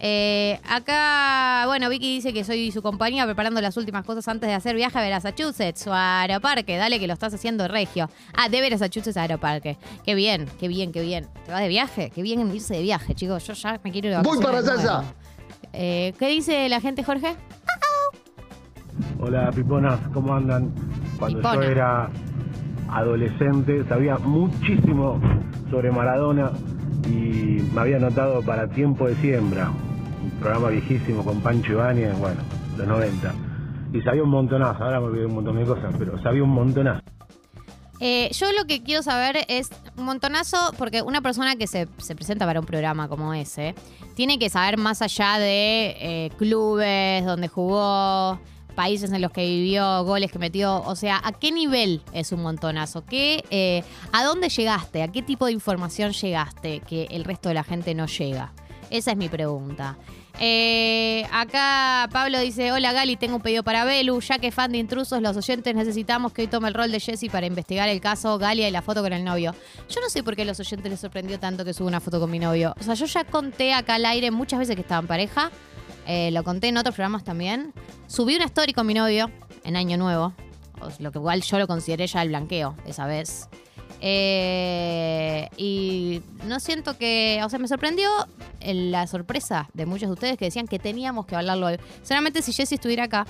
Eh, 0.00 0.60
acá, 0.68 1.64
bueno, 1.66 1.88
Vicky 1.88 2.16
dice 2.16 2.32
que 2.32 2.44
soy 2.44 2.70
su 2.72 2.82
compañía 2.82 3.24
preparando 3.24 3.60
las 3.60 3.76
últimas 3.76 4.04
cosas 4.04 4.26
antes 4.28 4.48
de 4.48 4.54
hacer 4.54 4.74
viaje 4.76 4.98
a 4.98 5.08
Massachusetts 5.10 5.86
o 5.86 5.94
a 5.94 6.20
Aeroparque. 6.22 6.76
Dale 6.76 6.98
que 6.98 7.06
lo 7.06 7.12
estás 7.14 7.32
haciendo 7.32 7.68
regio. 7.68 8.10
Ah, 8.36 8.48
de 8.48 8.68
Massachusetts 8.70 9.16
a 9.16 9.22
Aeroparque. 9.22 9.78
Qué 10.04 10.14
bien, 10.14 10.46
qué 10.58 10.66
bien, 10.68 10.92
qué 10.92 11.00
bien. 11.00 11.28
¿Te 11.46 11.52
vas 11.52 11.60
de 11.62 11.68
viaje? 11.68 12.10
Qué 12.14 12.20
bien 12.22 12.52
irse 12.54 12.74
de 12.74 12.82
viaje, 12.82 13.14
chicos. 13.14 13.46
Yo 13.46 13.54
ya 13.54 13.80
me 13.82 13.92
quiero 13.92 14.08
ir 14.08 14.16
de 14.16 14.22
Voy 14.22 14.38
para 14.42 14.58
allá. 14.58 15.04
Eh, 15.72 16.12
¿Qué 16.18 16.26
dice 16.28 16.68
la 16.68 16.80
gente, 16.80 17.04
Jorge? 17.04 17.36
Hola 19.20 19.50
Piponas, 19.52 19.98
¿cómo 20.12 20.34
andan? 20.34 20.72
Cuando 21.18 21.38
Pipona. 21.38 21.54
yo 21.56 21.62
era 21.62 22.10
adolescente 22.90 23.84
sabía 23.88 24.16
muchísimo 24.18 25.20
sobre 25.70 25.90
Maradona 25.90 26.52
y 27.06 27.62
me 27.74 27.80
había 27.80 27.96
anotado 27.96 28.42
para 28.42 28.68
Tiempo 28.68 29.06
de 29.06 29.14
Siembra, 29.16 29.70
un 30.22 30.30
programa 30.40 30.68
viejísimo 30.68 31.24
con 31.24 31.40
Pancho 31.40 31.72
Ibáñez, 31.72 32.18
bueno, 32.18 32.40
los 32.76 32.86
90. 32.86 33.34
Y 33.92 34.02
sabía 34.02 34.22
un 34.22 34.30
montonazo, 34.30 34.84
ahora 34.84 35.00
me 35.00 35.06
olvidé 35.06 35.26
un 35.26 35.34
montón 35.34 35.56
de 35.56 35.64
cosas, 35.64 35.94
pero 35.98 36.20
sabía 36.22 36.42
un 36.42 36.50
montonazo. 36.50 37.02
Eh, 38.00 38.30
yo 38.32 38.52
lo 38.52 38.64
que 38.66 38.82
quiero 38.82 39.02
saber 39.02 39.38
es 39.48 39.70
un 39.96 40.04
montonazo, 40.04 40.56
porque 40.78 41.02
una 41.02 41.20
persona 41.20 41.56
que 41.56 41.66
se, 41.66 41.88
se 41.96 42.14
presenta 42.14 42.46
para 42.46 42.60
un 42.60 42.66
programa 42.66 43.08
como 43.08 43.34
ese, 43.34 43.74
tiene 44.14 44.38
que 44.38 44.50
saber 44.50 44.76
más 44.76 45.02
allá 45.02 45.38
de 45.38 45.96
eh, 45.98 46.30
clubes, 46.38 47.24
donde 47.24 47.48
jugó, 47.48 48.38
países 48.78 49.10
en 49.10 49.20
los 49.20 49.32
que 49.32 49.44
vivió, 49.44 50.04
goles 50.04 50.30
que 50.30 50.38
metió. 50.38 50.84
O 50.84 50.94
sea, 50.94 51.20
¿a 51.24 51.32
qué 51.32 51.50
nivel 51.50 52.00
es 52.12 52.30
un 52.30 52.42
montonazo? 52.42 53.04
¿Qué, 53.04 53.44
eh, 53.50 53.82
¿A 54.12 54.22
dónde 54.22 54.50
llegaste? 54.50 55.02
¿A 55.02 55.08
qué 55.08 55.20
tipo 55.20 55.46
de 55.46 55.52
información 55.52 56.12
llegaste 56.12 56.78
que 56.88 57.08
el 57.10 57.24
resto 57.24 57.48
de 57.48 57.56
la 57.56 57.64
gente 57.64 57.92
no 57.96 58.06
llega? 58.06 58.52
Esa 58.88 59.10
es 59.10 59.16
mi 59.16 59.28
pregunta. 59.28 59.98
Eh, 60.38 61.26
acá 61.32 62.08
Pablo 62.12 62.38
dice, 62.38 62.70
hola 62.70 62.92
Gali, 62.92 63.16
tengo 63.16 63.34
un 63.34 63.42
pedido 63.42 63.64
para 63.64 63.84
Belu, 63.84 64.20
ya 64.20 64.38
que 64.38 64.52
fan 64.52 64.70
de 64.70 64.78
intrusos, 64.78 65.20
los 65.20 65.36
oyentes 65.36 65.74
necesitamos 65.74 66.32
que 66.32 66.42
hoy 66.42 66.46
tome 66.46 66.68
el 66.68 66.74
rol 66.74 66.92
de 66.92 67.00
Jesse 67.00 67.28
para 67.32 67.46
investigar 67.46 67.88
el 67.88 68.00
caso 68.00 68.38
Galia 68.38 68.68
y 68.68 68.70
la 68.70 68.82
foto 68.82 69.02
con 69.02 69.12
el 69.12 69.24
novio. 69.24 69.56
Yo 69.88 70.00
no 70.00 70.08
sé 70.08 70.22
por 70.22 70.36
qué 70.36 70.42
a 70.42 70.44
los 70.44 70.60
oyentes 70.60 70.88
les 70.88 71.00
sorprendió 71.00 71.40
tanto 71.40 71.64
que 71.64 71.74
suba 71.74 71.88
una 71.88 71.98
foto 71.98 72.20
con 72.20 72.30
mi 72.30 72.38
novio. 72.38 72.76
O 72.78 72.84
sea, 72.84 72.94
yo 72.94 73.06
ya 73.06 73.24
conté 73.24 73.74
acá 73.74 73.96
al 73.96 74.06
aire 74.06 74.30
muchas 74.30 74.60
veces 74.60 74.76
que 74.76 74.82
estaba 74.82 75.00
en 75.00 75.08
pareja, 75.08 75.50
eh, 76.06 76.30
lo 76.30 76.44
conté 76.44 76.68
en 76.68 76.76
otros 76.78 76.94
programas 76.94 77.24
también. 77.24 77.74
Subí 78.08 78.34
una 78.36 78.46
story 78.46 78.72
con 78.72 78.86
mi 78.86 78.94
novio 78.94 79.30
en 79.64 79.76
Año 79.76 79.96
Nuevo, 79.98 80.32
lo 80.98 81.12
que 81.12 81.18
igual 81.18 81.42
yo 81.42 81.58
lo 81.58 81.66
consideré 81.66 82.06
ya 82.06 82.22
el 82.22 82.28
blanqueo 82.30 82.74
esa 82.86 83.06
vez. 83.06 83.48
Eh, 84.00 85.48
y 85.56 86.22
no 86.44 86.58
siento 86.60 86.96
que, 86.96 87.40
o 87.44 87.48
sea, 87.48 87.58
me 87.58 87.68
sorprendió 87.68 88.08
el- 88.60 88.90
la 88.92 89.06
sorpresa 89.06 89.68
de 89.74 89.86
muchos 89.86 90.08
de 90.08 90.12
ustedes 90.14 90.38
que 90.38 90.46
decían 90.46 90.66
que 90.66 90.78
teníamos 90.78 91.26
que 91.26 91.36
hablarlo 91.36 91.66
hoy. 91.66 91.78
Seguramente 92.02 92.40
si 92.42 92.52
Jesse 92.52 92.72
estuviera 92.72 93.04
acá, 93.04 93.26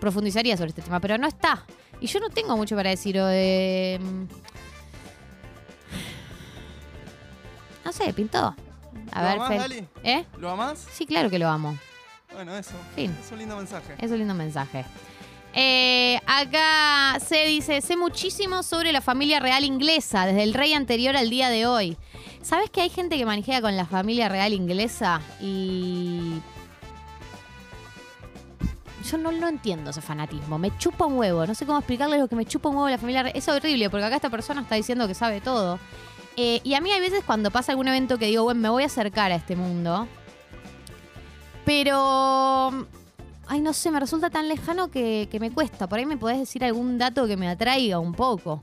profundizaría 0.00 0.56
sobre 0.56 0.70
este 0.70 0.82
tema, 0.82 1.00
pero 1.00 1.18
no 1.18 1.26
está. 1.28 1.64
Y 2.00 2.06
yo 2.08 2.18
no 2.20 2.30
tengo 2.30 2.56
mucho 2.56 2.76
para 2.76 2.90
decir. 2.90 3.16
de- 3.16 4.00
no 7.84 7.92
sé, 7.92 8.12
pintó. 8.12 8.54
A 9.12 9.22
¿Lo 9.22 9.28
ver, 9.28 9.36
amás, 9.36 9.48
Fel. 9.48 9.58
Gali? 9.58 9.88
¿Eh? 10.02 10.24
¿Lo 10.38 10.50
amás? 10.50 10.84
Sí, 10.92 11.06
claro 11.06 11.30
que 11.30 11.38
lo 11.38 11.48
amo. 11.48 11.78
Bueno, 12.36 12.54
eso. 12.54 12.74
Fin. 12.94 13.16
Es 13.18 13.32
un 13.32 13.38
lindo 13.38 13.56
mensaje. 13.56 13.94
Es 13.98 14.10
un 14.10 14.18
lindo 14.18 14.34
mensaje. 14.34 14.84
Eh, 15.54 16.20
acá 16.26 17.18
se 17.18 17.46
dice, 17.46 17.80
sé 17.80 17.96
muchísimo 17.96 18.62
sobre 18.62 18.92
la 18.92 19.00
familia 19.00 19.40
real 19.40 19.64
inglesa, 19.64 20.26
desde 20.26 20.42
el 20.42 20.52
rey 20.52 20.74
anterior 20.74 21.16
al 21.16 21.30
día 21.30 21.48
de 21.48 21.64
hoy. 21.66 21.96
¿Sabes 22.42 22.68
que 22.68 22.82
hay 22.82 22.90
gente 22.90 23.16
que 23.16 23.24
manejea 23.24 23.62
con 23.62 23.74
la 23.74 23.86
familia 23.86 24.28
real 24.28 24.52
inglesa? 24.52 25.22
Y... 25.40 26.42
Yo 29.10 29.16
no 29.16 29.32
lo 29.32 29.48
entiendo 29.48 29.88
ese 29.88 30.02
fanatismo. 30.02 30.58
Me 30.58 30.76
chupa 30.76 31.06
un 31.06 31.16
huevo. 31.16 31.46
No 31.46 31.54
sé 31.54 31.64
cómo 31.64 31.78
explicarles 31.78 32.20
lo 32.20 32.28
que 32.28 32.36
me 32.36 32.44
chupa 32.44 32.68
un 32.68 32.76
huevo 32.76 32.90
la 32.90 32.98
familia 32.98 33.22
real. 33.22 33.34
Es 33.34 33.48
horrible, 33.48 33.88
porque 33.88 34.04
acá 34.04 34.16
esta 34.16 34.28
persona 34.28 34.60
está 34.60 34.74
diciendo 34.74 35.08
que 35.08 35.14
sabe 35.14 35.40
todo. 35.40 35.78
Eh, 36.36 36.60
y 36.64 36.74
a 36.74 36.82
mí 36.82 36.92
hay 36.92 37.00
veces 37.00 37.24
cuando 37.24 37.50
pasa 37.50 37.72
algún 37.72 37.88
evento 37.88 38.18
que 38.18 38.26
digo, 38.26 38.44
bueno, 38.44 38.60
me 38.60 38.68
voy 38.68 38.82
a 38.82 38.86
acercar 38.86 39.32
a 39.32 39.36
este 39.36 39.56
mundo. 39.56 40.06
Pero 41.66 42.86
Ay, 43.48 43.60
no 43.60 43.72
sé, 43.72 43.90
me 43.90 44.00
resulta 44.00 44.28
tan 44.28 44.48
lejano 44.48 44.90
que, 44.90 45.28
que 45.30 45.38
me 45.38 45.52
cuesta. 45.52 45.86
Por 45.86 45.98
ahí 45.98 46.06
me 46.06 46.16
podés 46.16 46.38
decir 46.38 46.64
algún 46.64 46.98
dato 46.98 47.26
que 47.26 47.36
me 47.36 47.48
atraiga 47.48 47.98
un 47.98 48.12
poco. 48.12 48.60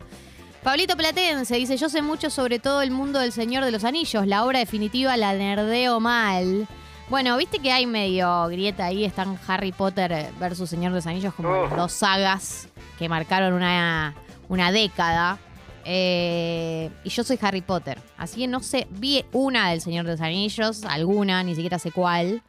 Pablito 0.62 0.98
Platense 0.98 1.56
dice, 1.56 1.78
yo 1.78 1.90
sé 1.90 2.02
mucho 2.02 2.30
sobre 2.30 2.60
todo 2.60 2.82
el 2.82 2.92
mundo 2.92 3.20
del 3.20 3.32
Señor 3.32 3.64
de 3.64 3.72
los 3.72 3.86
Anillos. 3.86 4.28
La 4.28 4.44
obra 4.46 4.60
definitiva 4.60 5.16
la 5.16 5.34
nerdeo 5.34 6.00
mal. 6.00 6.68
Bueno, 7.10 7.38
viste 7.38 7.60
que 7.60 7.72
hay 7.72 7.86
medio 7.86 8.48
grieta 8.48 8.86
ahí. 8.86 9.06
Están 9.06 9.40
Harry 9.48 9.72
Potter 9.72 10.32
versus 10.40 10.70
Señor 10.70 10.92
de 10.92 10.98
los 10.98 11.08
Anillos 11.08 11.34
como 11.34 11.64
las 11.64 11.76
dos 11.76 11.94
sagas 11.94 12.68
que 13.00 13.08
marcaron 13.08 13.54
una, 13.54 14.16
una 14.50 14.72
década. 14.72 15.38
Eh, 15.86 16.90
y 17.06 17.10
yo 17.10 17.24
soy 17.24 17.40
Harry 17.42 17.62
Potter. 17.62 18.02
Así 18.18 18.42
que 18.42 18.48
no 18.48 18.62
sé, 18.62 18.88
vi 18.90 19.24
una 19.32 19.70
del 19.70 19.80
Señor 19.80 20.06
de 20.06 20.12
los 20.12 20.22
Anillos, 20.22 20.84
alguna, 20.84 21.44
ni 21.44 21.56
siquiera 21.56 21.80
sé 21.80 21.92
cuál. 21.92 22.42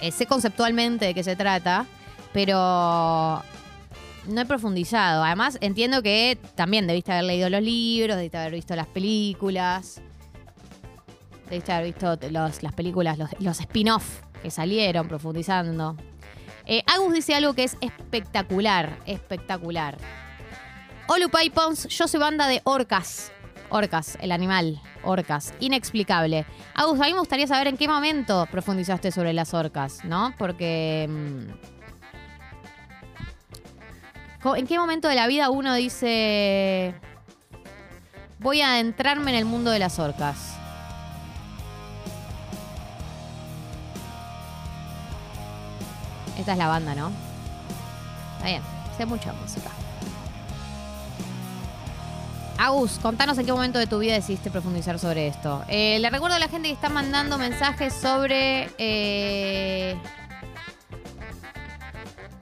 Eh, 0.00 0.12
sé 0.12 0.26
conceptualmente 0.26 1.06
de 1.06 1.14
qué 1.14 1.24
se 1.24 1.36
trata, 1.36 1.86
pero 2.32 3.42
no 4.26 4.40
he 4.40 4.46
profundizado. 4.46 5.24
Además, 5.24 5.58
entiendo 5.60 6.02
que 6.02 6.38
también 6.54 6.86
debiste 6.86 7.12
haber 7.12 7.24
leído 7.24 7.50
los 7.50 7.62
libros, 7.62 8.16
debiste 8.16 8.38
haber 8.38 8.52
visto 8.52 8.76
las 8.76 8.86
películas, 8.86 10.00
debiste 11.50 11.72
haber 11.72 11.86
visto 11.92 12.16
los- 12.30 12.62
las 12.62 12.72
películas, 12.74 13.18
los, 13.18 13.30
los 13.40 13.58
spin-off 13.60 14.20
que 14.42 14.50
salieron 14.50 15.08
profundizando. 15.08 15.96
Eh, 16.66 16.82
Agus 16.86 17.14
dice 17.14 17.34
algo 17.34 17.54
que 17.54 17.64
es 17.64 17.76
espectacular, 17.80 18.98
espectacular. 19.06 19.96
Olupay 21.08 21.48
Pons, 21.50 21.88
yo 21.88 22.06
soy 22.06 22.20
banda 22.20 22.46
de 22.46 22.60
orcas. 22.64 23.32
Orcas, 23.70 24.18
el 24.20 24.32
animal. 24.32 24.80
Orcas. 25.02 25.54
Inexplicable. 25.60 26.46
Agus, 26.74 27.00
a 27.00 27.04
mí 27.04 27.12
me 27.12 27.20
gustaría 27.20 27.46
saber 27.46 27.68
en 27.68 27.76
qué 27.76 27.86
momento 27.88 28.46
profundizaste 28.50 29.10
sobre 29.12 29.32
las 29.32 29.54
orcas, 29.54 30.04
¿no? 30.04 30.34
Porque. 30.38 31.06
mm, 31.08 31.78
¿En 34.56 34.66
qué 34.66 34.78
momento 34.78 35.08
de 35.08 35.14
la 35.14 35.26
vida 35.26 35.50
uno 35.50 35.74
dice. 35.74 36.94
Voy 38.38 38.60
a 38.62 38.72
adentrarme 38.72 39.32
en 39.32 39.36
el 39.36 39.44
mundo 39.44 39.70
de 39.70 39.80
las 39.80 39.98
orcas? 39.98 40.54
Esta 46.38 46.52
es 46.52 46.58
la 46.58 46.68
banda, 46.68 46.94
¿no? 46.94 47.10
Está 48.36 48.48
bien, 48.48 48.62
sé 48.96 49.06
mucha 49.06 49.32
música. 49.32 49.70
Agus, 52.58 52.98
contanos 53.00 53.38
en 53.38 53.46
qué 53.46 53.52
momento 53.52 53.78
de 53.78 53.86
tu 53.86 53.98
vida 54.00 54.14
decidiste 54.14 54.50
profundizar 54.50 54.98
sobre 54.98 55.28
esto. 55.28 55.64
Eh, 55.68 55.98
le 56.00 56.10
recuerdo 56.10 56.36
a 56.36 56.38
la 56.40 56.48
gente 56.48 56.68
que 56.68 56.74
está 56.74 56.88
mandando 56.88 57.38
mensajes 57.38 57.94
sobre 57.94 58.68
eh, 58.78 59.96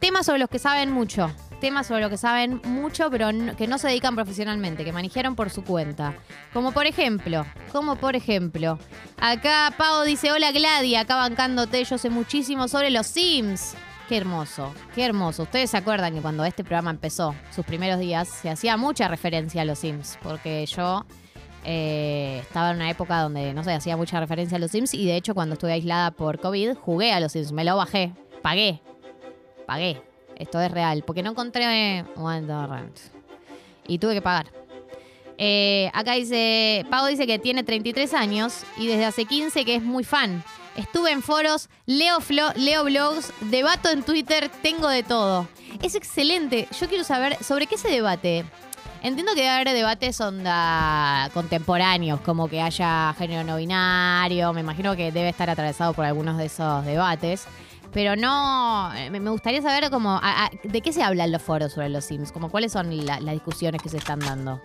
temas 0.00 0.24
sobre 0.26 0.38
los 0.38 0.48
que 0.48 0.58
saben 0.58 0.90
mucho. 0.90 1.30
Temas 1.60 1.86
sobre 1.86 2.00
los 2.02 2.10
que 2.10 2.16
saben 2.18 2.60
mucho, 2.64 3.10
pero 3.10 3.32
no- 3.32 3.56
que 3.56 3.66
no 3.66 3.78
se 3.78 3.88
dedican 3.88 4.14
profesionalmente, 4.14 4.84
que 4.84 4.92
manejaron 4.92 5.34
por 5.36 5.48
su 5.50 5.64
cuenta. 5.64 6.14
Como 6.52 6.72
por 6.72 6.86
ejemplo, 6.86 7.46
como 7.72 7.96
por 7.96 8.14
ejemplo, 8.16 8.78
acá 9.18 9.72
Pau 9.76 10.04
dice, 10.04 10.32
hola 10.32 10.50
Gladia, 10.52 11.00
acá 11.00 11.16
bancándote, 11.16 11.82
yo 11.84 11.96
sé 11.98 12.10
muchísimo 12.10 12.68
sobre 12.68 12.90
los 12.90 13.06
Sims. 13.06 13.74
Qué 14.08 14.16
hermoso, 14.16 14.72
qué 14.94 15.04
hermoso. 15.04 15.42
Ustedes 15.42 15.70
se 15.70 15.76
acuerdan 15.76 16.14
que 16.14 16.20
cuando 16.20 16.44
este 16.44 16.62
programa 16.62 16.90
empezó, 16.90 17.34
sus 17.50 17.66
primeros 17.66 17.98
días, 17.98 18.28
se 18.28 18.48
hacía 18.48 18.76
mucha 18.76 19.08
referencia 19.08 19.62
a 19.62 19.64
los 19.64 19.80
Sims, 19.80 20.16
porque 20.22 20.64
yo 20.66 21.04
eh, 21.64 22.38
estaba 22.42 22.70
en 22.70 22.76
una 22.76 22.88
época 22.88 23.20
donde, 23.20 23.52
no 23.52 23.64
sé, 23.64 23.72
hacía 23.72 23.96
mucha 23.96 24.20
referencia 24.20 24.58
a 24.58 24.60
los 24.60 24.70
Sims 24.70 24.94
y 24.94 25.06
de 25.06 25.16
hecho 25.16 25.34
cuando 25.34 25.54
estuve 25.54 25.72
aislada 25.72 26.12
por 26.12 26.38
COVID, 26.38 26.74
jugué 26.74 27.12
a 27.12 27.18
los 27.18 27.32
Sims, 27.32 27.50
me 27.50 27.64
lo 27.64 27.76
bajé, 27.76 28.12
pagué, 28.42 28.80
pagué. 29.66 30.00
Esto 30.36 30.60
es 30.60 30.70
real, 30.70 31.02
porque 31.04 31.24
no 31.24 31.30
encontré 31.30 32.04
Wonderland. 32.14 32.92
Y 33.88 33.98
tuve 33.98 34.14
que 34.14 34.22
pagar. 34.22 34.46
Eh, 35.38 35.90
acá 35.92 36.12
dice, 36.12 36.86
Pago 36.90 37.06
dice 37.06 37.26
que 37.26 37.40
tiene 37.40 37.64
33 37.64 38.14
años 38.14 38.62
y 38.76 38.86
desde 38.86 39.04
hace 39.04 39.24
15 39.24 39.64
que 39.64 39.74
es 39.74 39.82
muy 39.82 40.04
fan. 40.04 40.44
Estuve 40.76 41.10
en 41.10 41.22
foros, 41.22 41.68
leo, 41.86 42.18
flo- 42.20 42.54
leo 42.54 42.84
blogs, 42.84 43.32
debato 43.40 43.88
en 43.90 44.02
Twitter, 44.02 44.50
tengo 44.62 44.88
de 44.88 45.02
todo. 45.02 45.48
Es 45.82 45.94
excelente. 45.94 46.68
Yo 46.78 46.88
quiero 46.88 47.02
saber 47.04 47.42
sobre 47.42 47.66
qué 47.66 47.78
se 47.78 47.88
debate. 47.88 48.44
Entiendo 49.02 49.32
que 49.34 49.40
debe 49.42 49.52
haber 49.54 49.70
debates 49.72 50.20
onda 50.20 51.30
contemporáneos, 51.32 52.20
como 52.22 52.48
que 52.48 52.60
haya 52.60 53.14
género 53.16 53.44
no 53.44 53.56
binario. 53.56 54.52
Me 54.52 54.60
imagino 54.60 54.96
que 54.96 55.12
debe 55.12 55.28
estar 55.30 55.48
atravesado 55.48 55.94
por 55.94 56.04
algunos 56.04 56.36
de 56.38 56.46
esos 56.46 56.84
debates. 56.84 57.46
Pero 57.92 58.14
no, 58.16 58.92
eh, 58.94 59.08
me 59.10 59.30
gustaría 59.30 59.62
saber 59.62 59.90
como, 59.90 60.20
de 60.64 60.80
qué 60.82 60.92
se 60.92 61.02
habla 61.02 61.24
en 61.24 61.32
los 61.32 61.40
foros 61.40 61.72
sobre 61.72 61.88
los 61.88 62.04
Sims, 62.04 62.32
como 62.32 62.50
cuáles 62.50 62.72
son 62.72 63.06
la- 63.06 63.20
las 63.20 63.32
discusiones 63.34 63.80
que 63.80 63.88
se 63.88 63.96
están 63.96 64.18
dando. 64.18 64.60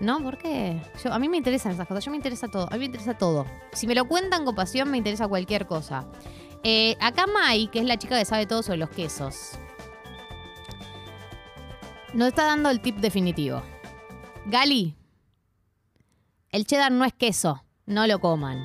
¿No? 0.00 0.22
¿Por 0.22 0.38
qué? 0.38 0.80
A 1.10 1.18
mí 1.18 1.28
me 1.28 1.36
interesan 1.36 1.72
esas 1.72 1.86
cosas. 1.86 2.04
Yo 2.04 2.10
me 2.10 2.16
interesa 2.16 2.48
todo. 2.48 2.66
A 2.68 2.72
mí 2.72 2.80
me 2.80 2.84
interesa 2.86 3.16
todo. 3.16 3.46
Si 3.72 3.86
me 3.86 3.94
lo 3.94 4.06
cuentan 4.06 4.44
con 4.44 4.54
pasión, 4.54 4.90
me 4.90 4.98
interesa 4.98 5.28
cualquier 5.28 5.66
cosa. 5.66 6.06
Eh, 6.62 6.96
acá 7.00 7.26
Mai, 7.26 7.68
que 7.68 7.78
es 7.78 7.84
la 7.84 7.96
chica 7.96 8.18
que 8.18 8.24
sabe 8.24 8.46
todo 8.46 8.62
sobre 8.62 8.78
los 8.78 8.90
quesos, 8.90 9.52
nos 12.12 12.28
está 12.28 12.44
dando 12.44 12.70
el 12.70 12.80
tip 12.80 12.96
definitivo. 12.96 13.62
Gali, 14.46 14.96
el 16.50 16.66
cheddar 16.66 16.92
no 16.92 17.04
es 17.04 17.12
queso. 17.12 17.64
No 17.86 18.06
lo 18.06 18.20
coman. 18.20 18.64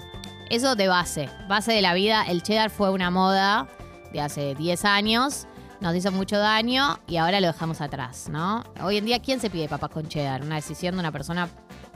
Eso 0.50 0.76
de 0.76 0.88
base. 0.88 1.30
Base 1.48 1.74
de 1.74 1.82
la 1.82 1.94
vida. 1.94 2.24
El 2.28 2.44
cheddar 2.44 2.70
fue 2.70 2.92
una 2.92 3.10
moda 3.10 3.68
de 4.14 4.22
hace 4.22 4.56
10 4.56 4.86
años. 4.86 5.48
Nos 5.82 5.96
hizo 5.96 6.12
mucho 6.12 6.38
daño 6.38 7.00
y 7.08 7.18
ahora 7.18 7.40
lo 7.40 7.48
dejamos 7.48 7.80
atrás, 7.80 8.28
¿no? 8.30 8.66
Hoy 8.84 8.98
en 8.98 9.06
día, 9.06 9.20
¿quién 9.20 9.40
se 9.40 9.50
pide 9.50 9.70
papas 9.70 9.90
con 9.90 10.10
cheddar? 10.10 10.42
Una 10.42 10.56
decisión 10.56 10.96
de 10.96 11.00
una 11.00 11.12
persona 11.12 11.48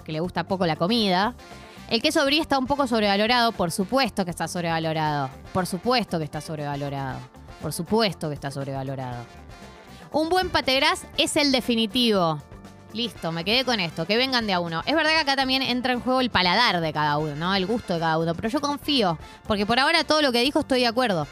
que 0.05 0.13
le 0.13 0.21
gusta 0.21 0.45
poco 0.45 0.65
la 0.65 0.77
comida. 0.77 1.35
El 1.89 2.01
queso 2.01 2.23
brie 2.25 2.39
está 2.39 2.57
un 2.57 2.65
poco 2.65 2.87
sobrevalorado, 2.87 3.51
por 3.51 3.71
supuesto 3.71 4.23
que 4.23 4.31
está 4.31 4.47
sobrevalorado. 4.47 5.29
Por 5.51 5.65
supuesto 5.65 6.17
que 6.17 6.23
está 6.23 6.39
sobrevalorado. 6.39 7.19
Por 7.61 7.73
supuesto 7.73 8.29
que 8.29 8.35
está 8.35 8.51
sobrevalorado. 8.51 9.25
Un 10.13 10.29
buen 10.29 10.49
pategras 10.49 11.05
es 11.17 11.35
el 11.35 11.51
definitivo. 11.51 12.41
Listo, 12.93 13.31
me 13.31 13.43
quedé 13.43 13.65
con 13.65 13.79
esto, 13.79 14.05
que 14.05 14.15
vengan 14.15 14.47
de 14.47 14.53
a 14.53 14.59
uno. 14.59 14.81
Es 14.85 14.95
verdad 14.95 15.11
que 15.11 15.19
acá 15.19 15.35
también 15.35 15.61
entra 15.61 15.91
en 15.91 15.99
juego 15.99 16.21
el 16.21 16.29
paladar 16.29 16.79
de 16.79 16.93
cada 16.93 17.17
uno, 17.17 17.35
¿no? 17.35 17.53
El 17.53 17.65
gusto 17.65 17.95
de 17.95 17.99
cada 17.99 18.17
uno. 18.17 18.33
Pero 18.35 18.47
yo 18.47 18.61
confío, 18.61 19.17
porque 19.45 19.65
por 19.65 19.79
ahora 19.79 20.03
todo 20.03 20.21
lo 20.21 20.31
que 20.31 20.41
dijo 20.41 20.59
estoy 20.59 20.81
de 20.81 20.87
acuerdo. 20.87 21.27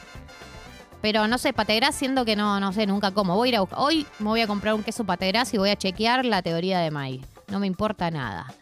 Pero 1.02 1.28
no 1.28 1.38
sé, 1.38 1.54
pategras 1.54 1.96
siendo 1.96 2.26
que 2.26 2.36
no, 2.36 2.60
no 2.60 2.74
sé, 2.74 2.86
nunca 2.86 3.12
como. 3.12 3.36
Voy 3.36 3.54
a 3.56 3.64
Hoy 3.64 4.06
me 4.20 4.28
voy 4.28 4.42
a 4.42 4.48
comprar 4.48 4.74
un 4.74 4.84
queso 4.84 5.04
pategras 5.04 5.54
y 5.54 5.58
voy 5.58 5.70
a 5.70 5.76
chequear 5.76 6.26
la 6.26 6.42
teoría 6.42 6.80
de 6.80 6.92
May. 6.92 7.22
No 7.48 7.60
me 7.60 7.68
importa 7.68 8.12
nada. 8.12 8.54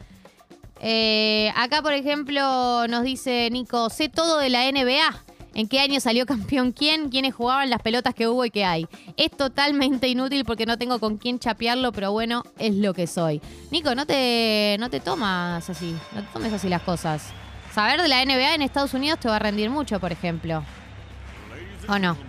Eh, 0.81 1.51
acá, 1.55 1.81
por 1.81 1.93
ejemplo, 1.93 2.87
nos 2.87 3.03
dice 3.03 3.49
Nico, 3.51 3.89
sé 3.89 4.09
todo 4.09 4.39
de 4.39 4.49
la 4.49 4.71
NBA. 4.71 5.23
¿En 5.55 5.67
qué 5.67 5.79
año 5.79 5.99
salió 5.99 6.25
campeón 6.25 6.71
quién? 6.71 7.09
¿Quiénes 7.09 7.33
jugaban 7.33 7.69
las 7.69 7.81
pelotas 7.81 8.13
que 8.13 8.27
hubo 8.27 8.45
y 8.45 8.51
qué 8.51 8.63
hay? 8.63 8.87
Es 9.17 9.31
totalmente 9.31 10.07
inútil 10.07 10.45
porque 10.45 10.65
no 10.65 10.77
tengo 10.77 10.99
con 10.99 11.17
quién 11.17 11.39
chapearlo, 11.39 11.91
pero 11.91 12.11
bueno, 12.11 12.43
es 12.57 12.75
lo 12.75 12.93
que 12.93 13.07
soy. 13.07 13.41
Nico, 13.71 13.93
no 13.95 14.05
te, 14.05 14.77
no 14.79 14.89
te 14.89 14.99
tomas 14.99 15.69
así, 15.69 15.95
no 16.13 16.21
te 16.21 16.27
tomes 16.31 16.53
así 16.53 16.69
las 16.69 16.83
cosas. 16.83 17.33
Saber 17.73 18.01
de 18.01 18.07
la 18.07 18.23
NBA 18.23 18.55
en 18.55 18.61
Estados 18.61 18.93
Unidos 18.93 19.19
te 19.19 19.27
va 19.27 19.35
a 19.35 19.39
rendir 19.39 19.69
mucho, 19.69 19.99
por 19.99 20.11
ejemplo. 20.11 20.63
¿O 21.87 21.97
no? 21.97 22.28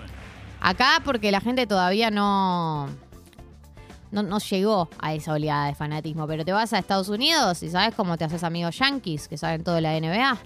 Acá 0.60 1.00
porque 1.04 1.32
la 1.32 1.40
gente 1.40 1.66
todavía 1.66 2.10
no, 2.10 2.88
no, 4.12 4.38
llegó 4.38 4.88
a 4.98 5.14
esa 5.14 5.32
oleada 5.32 5.66
de 5.66 5.74
fanatismo. 5.74 6.26
Pero 6.26 6.44
te 6.44 6.52
vas 6.52 6.72
a 6.72 6.78
Estados 6.78 7.08
Unidos 7.08 7.62
y 7.62 7.70
sabes 7.70 7.94
cómo 7.94 8.16
te 8.16 8.24
haces 8.24 8.44
amigos 8.44 8.78
yankees 8.78 9.28
que 9.28 9.36
saben 9.36 9.64
todo 9.64 9.76
de 9.76 9.80
la 9.80 9.98
NBA. 9.98 10.38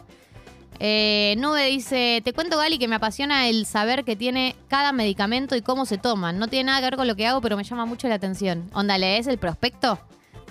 Eh, 0.81 1.37
Nube 1.39 1.67
dice, 1.67 2.21
te 2.25 2.33
cuento 2.33 2.59
Gali 2.59 2.79
que 2.79 2.89
me 2.89 2.97
apasiona 2.97 3.49
el 3.49 3.65
saber 3.65 4.05
que 4.05 4.17
tiene 4.17 4.57
cada 4.69 4.93
medicamento 4.93 5.57
y 5.57 5.63
cómo 5.63 5.87
se 5.87 5.99
toman. 5.99 6.39
No 6.39 6.49
tiene 6.49 6.65
nada 6.65 6.81
que 6.81 6.87
ver 6.87 6.97
con 6.97 7.07
lo 7.07 7.17
que 7.17 7.27
hago, 7.27 7.41
pero 7.41 7.57
me 7.57 7.65
llama 7.65 7.87
mucho 7.87 8.09
la 8.09 8.17
atención. 8.17 8.71
Onda, 8.73 8.99
¿lees 8.99 9.27
el 9.27 9.39
prospecto 9.39 9.99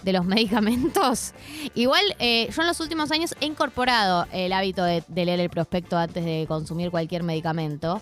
de 0.04 0.14
los 0.14 0.26
medicamentos? 0.26 1.34
Igual, 1.76 2.16
eh, 2.20 2.50
yo 2.56 2.62
en 2.62 2.68
los 2.68 2.80
últimos 2.80 3.12
años 3.12 3.36
he 3.42 3.46
incorporado 3.46 4.26
el 4.32 4.54
hábito 4.54 4.84
de 4.84 5.04
leer 5.10 5.40
el 5.40 5.50
prospecto 5.50 5.98
antes 5.98 6.24
de 6.24 6.46
consumir 6.48 6.90
cualquier 6.90 7.24
medicamento. 7.24 8.02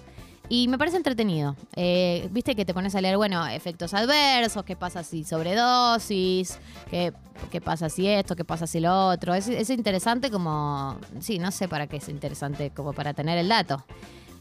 Y 0.54 0.68
me 0.68 0.78
parece 0.78 0.98
entretenido. 0.98 1.56
Eh, 1.78 2.28
Viste 2.30 2.58
que 2.58 2.66
te 2.66 2.74
pones 2.74 2.94
a 2.96 3.00
leer, 3.00 3.16
bueno, 3.16 3.48
efectos 3.48 3.94
adversos, 3.94 4.66
qué 4.66 4.76
pasa 4.76 5.02
si 5.02 5.24
sobredosis, 5.24 6.60
qué, 6.90 7.14
qué 7.50 7.62
pasa 7.62 7.88
si 7.88 8.06
esto, 8.06 8.36
qué 8.36 8.44
pasa 8.44 8.68
si 8.68 8.82
lo 8.82 9.08
otro. 9.08 9.34
Es, 9.34 9.48
es 9.48 9.70
interesante 9.70 10.30
como, 10.30 11.00
sí, 11.22 11.40
no 11.40 11.52
sé 11.52 11.70
para 11.70 11.88
qué 11.88 11.98
es 11.98 12.10
interesante, 12.10 12.70
como 12.72 12.92
para 12.92 13.14
tener 13.14 13.38
el 13.38 13.48
dato. 13.48 13.82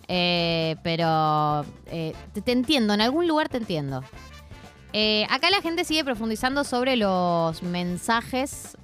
Eh, 0.09 0.75
pero 0.83 1.65
eh, 1.87 2.13
te, 2.45 2.51
entiendo, 2.51 2.93
en 2.93 3.03
algún 3.03 3.29
lugar 3.29 3.49
te 3.49 3.59
entiendo. 3.59 4.03
Eh, 4.93 5.29
acá 5.31 5.49
la 5.51 5.63
gente 5.63 5.85
sigue 5.85 6.03
profundizando 6.03 6.65
sobre 6.65 6.97
los 6.97 7.63
mensajes 7.63 8.77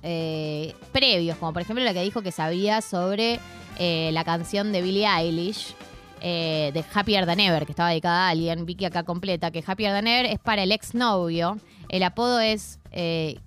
previos, 0.93 1.37
como 1.39 1.53
por 1.53 1.63
ejemplo 1.63 1.85
la 1.85 1.93
que 1.93 2.05
dijo 2.05 2.23
que 2.23 2.31
sabía 2.31 2.83
sobre 2.83 3.41
la 3.81 4.23
canción 4.23 4.71
de 4.71 4.81
Billie 4.81 5.09
Eilish, 5.09 5.75
eh, 6.21 6.71
de 6.73 6.85
Happier 6.95 7.27
Than 7.27 7.41
Ever, 7.41 7.67
que 7.67 7.73
estaba 7.73 7.91
dedicada 7.91 8.27
a 8.27 8.31
alguien, 8.31 8.67
Vicky 8.67 8.85
acá 8.85 9.03
completa, 9.03 9.51
que 9.51 9.63
Happier 9.67 9.93
Than 9.93 10.07
Ever 10.07 10.27
es 10.27 10.39
para 10.39 10.63
el 10.63 10.73
exnovio, 10.73 11.59
el 11.89 12.03
apodo 12.03 12.41
es 12.41 12.79
eh, 12.93 13.39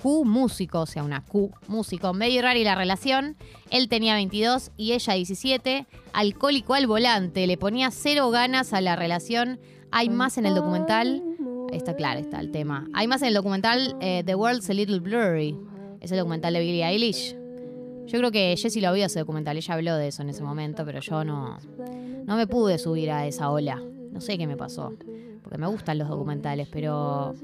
Q 0.00 0.24
músico, 0.24 0.80
o 0.80 0.86
sea, 0.86 1.02
una 1.02 1.22
Q 1.22 1.50
músico, 1.68 2.12
medio 2.12 2.42
rara 2.42 2.58
y 2.58 2.64
la 2.64 2.74
relación, 2.74 3.36
él 3.70 3.88
tenía 3.88 4.14
22 4.14 4.70
y 4.76 4.92
ella 4.92 5.14
17, 5.14 5.86
alcohólico 6.12 6.74
al 6.74 6.86
volante, 6.86 7.46
le 7.46 7.56
ponía 7.56 7.90
cero 7.90 8.30
ganas 8.30 8.72
a 8.72 8.80
la 8.80 8.96
relación, 8.96 9.58
hay 9.90 10.08
más 10.08 10.38
en 10.38 10.46
el 10.46 10.54
documental, 10.54 11.22
está 11.72 11.94
claro, 11.94 12.20
está 12.20 12.40
el 12.40 12.50
tema. 12.50 12.86
Hay 12.92 13.06
más 13.06 13.22
en 13.22 13.28
el 13.28 13.34
documental 13.34 13.96
eh, 14.00 14.22
The 14.24 14.34
World's 14.34 14.68
a 14.70 14.74
Little 14.74 15.00
Blurry. 15.00 15.56
Es 16.00 16.12
el 16.12 16.18
documental 16.18 16.54
de 16.54 16.60
Billie 16.60 16.84
Eilish. 16.84 17.34
Yo 18.06 18.18
creo 18.18 18.30
que 18.30 18.54
Jessie 18.56 18.80
lo 18.80 18.92
vio 18.92 19.06
ese 19.06 19.18
documental, 19.18 19.56
ella 19.56 19.74
habló 19.74 19.96
de 19.96 20.08
eso 20.08 20.22
en 20.22 20.28
ese 20.28 20.42
momento, 20.42 20.84
pero 20.84 21.00
yo 21.00 21.24
no, 21.24 21.58
no 22.26 22.36
me 22.36 22.46
pude 22.46 22.78
subir 22.78 23.10
a 23.10 23.26
esa 23.26 23.50
ola. 23.50 23.80
No 24.12 24.20
sé 24.20 24.36
qué 24.36 24.46
me 24.46 24.56
pasó. 24.56 24.92
Porque 25.42 25.58
me 25.58 25.66
gustan 25.68 25.98
los 25.98 26.08
documentales, 26.08 26.68
pero 26.70 27.34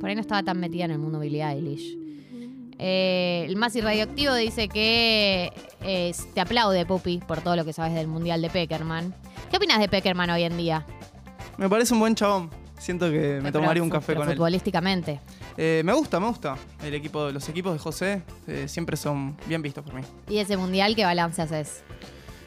por 0.00 0.08
ahí 0.08 0.14
no 0.14 0.20
estaba 0.20 0.42
tan 0.42 0.60
metida 0.60 0.84
en 0.84 0.92
el 0.92 0.98
mundo 0.98 1.18
Billie 1.18 1.42
Eilish. 1.42 1.98
Eh, 2.78 3.44
el 3.48 3.56
más 3.56 3.74
irradioactivo 3.76 4.34
dice 4.34 4.68
que 4.68 5.52
eh, 5.82 6.12
te 6.32 6.40
aplaude, 6.40 6.86
Pupi, 6.86 7.18
por 7.26 7.40
todo 7.40 7.56
lo 7.56 7.64
que 7.64 7.72
sabes 7.72 7.94
del 7.94 8.06
Mundial 8.06 8.40
de 8.40 8.50
Peckerman. 8.50 9.14
¿Qué 9.50 9.56
opinas 9.56 9.78
de 9.80 9.88
Peckerman 9.88 10.30
hoy 10.30 10.44
en 10.44 10.56
día? 10.56 10.86
Me 11.56 11.68
parece 11.68 11.94
un 11.94 12.00
buen 12.00 12.14
chabón. 12.14 12.50
Siento 12.78 13.10
que 13.10 13.40
me 13.42 13.50
Pero 13.50 13.60
tomaría 13.60 13.82
un 13.82 13.90
café 13.90 14.14
con 14.14 14.28
él. 14.28 14.36
Futbolísticamente. 14.36 15.20
Eh, 15.56 15.82
me 15.84 15.92
gusta, 15.92 16.20
me 16.20 16.26
gusta. 16.26 16.56
El 16.82 16.94
equipo, 16.94 17.30
los 17.30 17.48
equipos 17.48 17.72
de 17.72 17.78
José 17.78 18.22
eh, 18.46 18.66
siempre 18.68 18.96
son 18.96 19.36
bien 19.46 19.62
vistos 19.62 19.84
por 19.84 19.94
mí. 19.94 20.02
¿Y 20.28 20.38
ese 20.38 20.56
mundial 20.56 20.94
qué 20.94 21.04
balance 21.04 21.40
haces? 21.42 21.82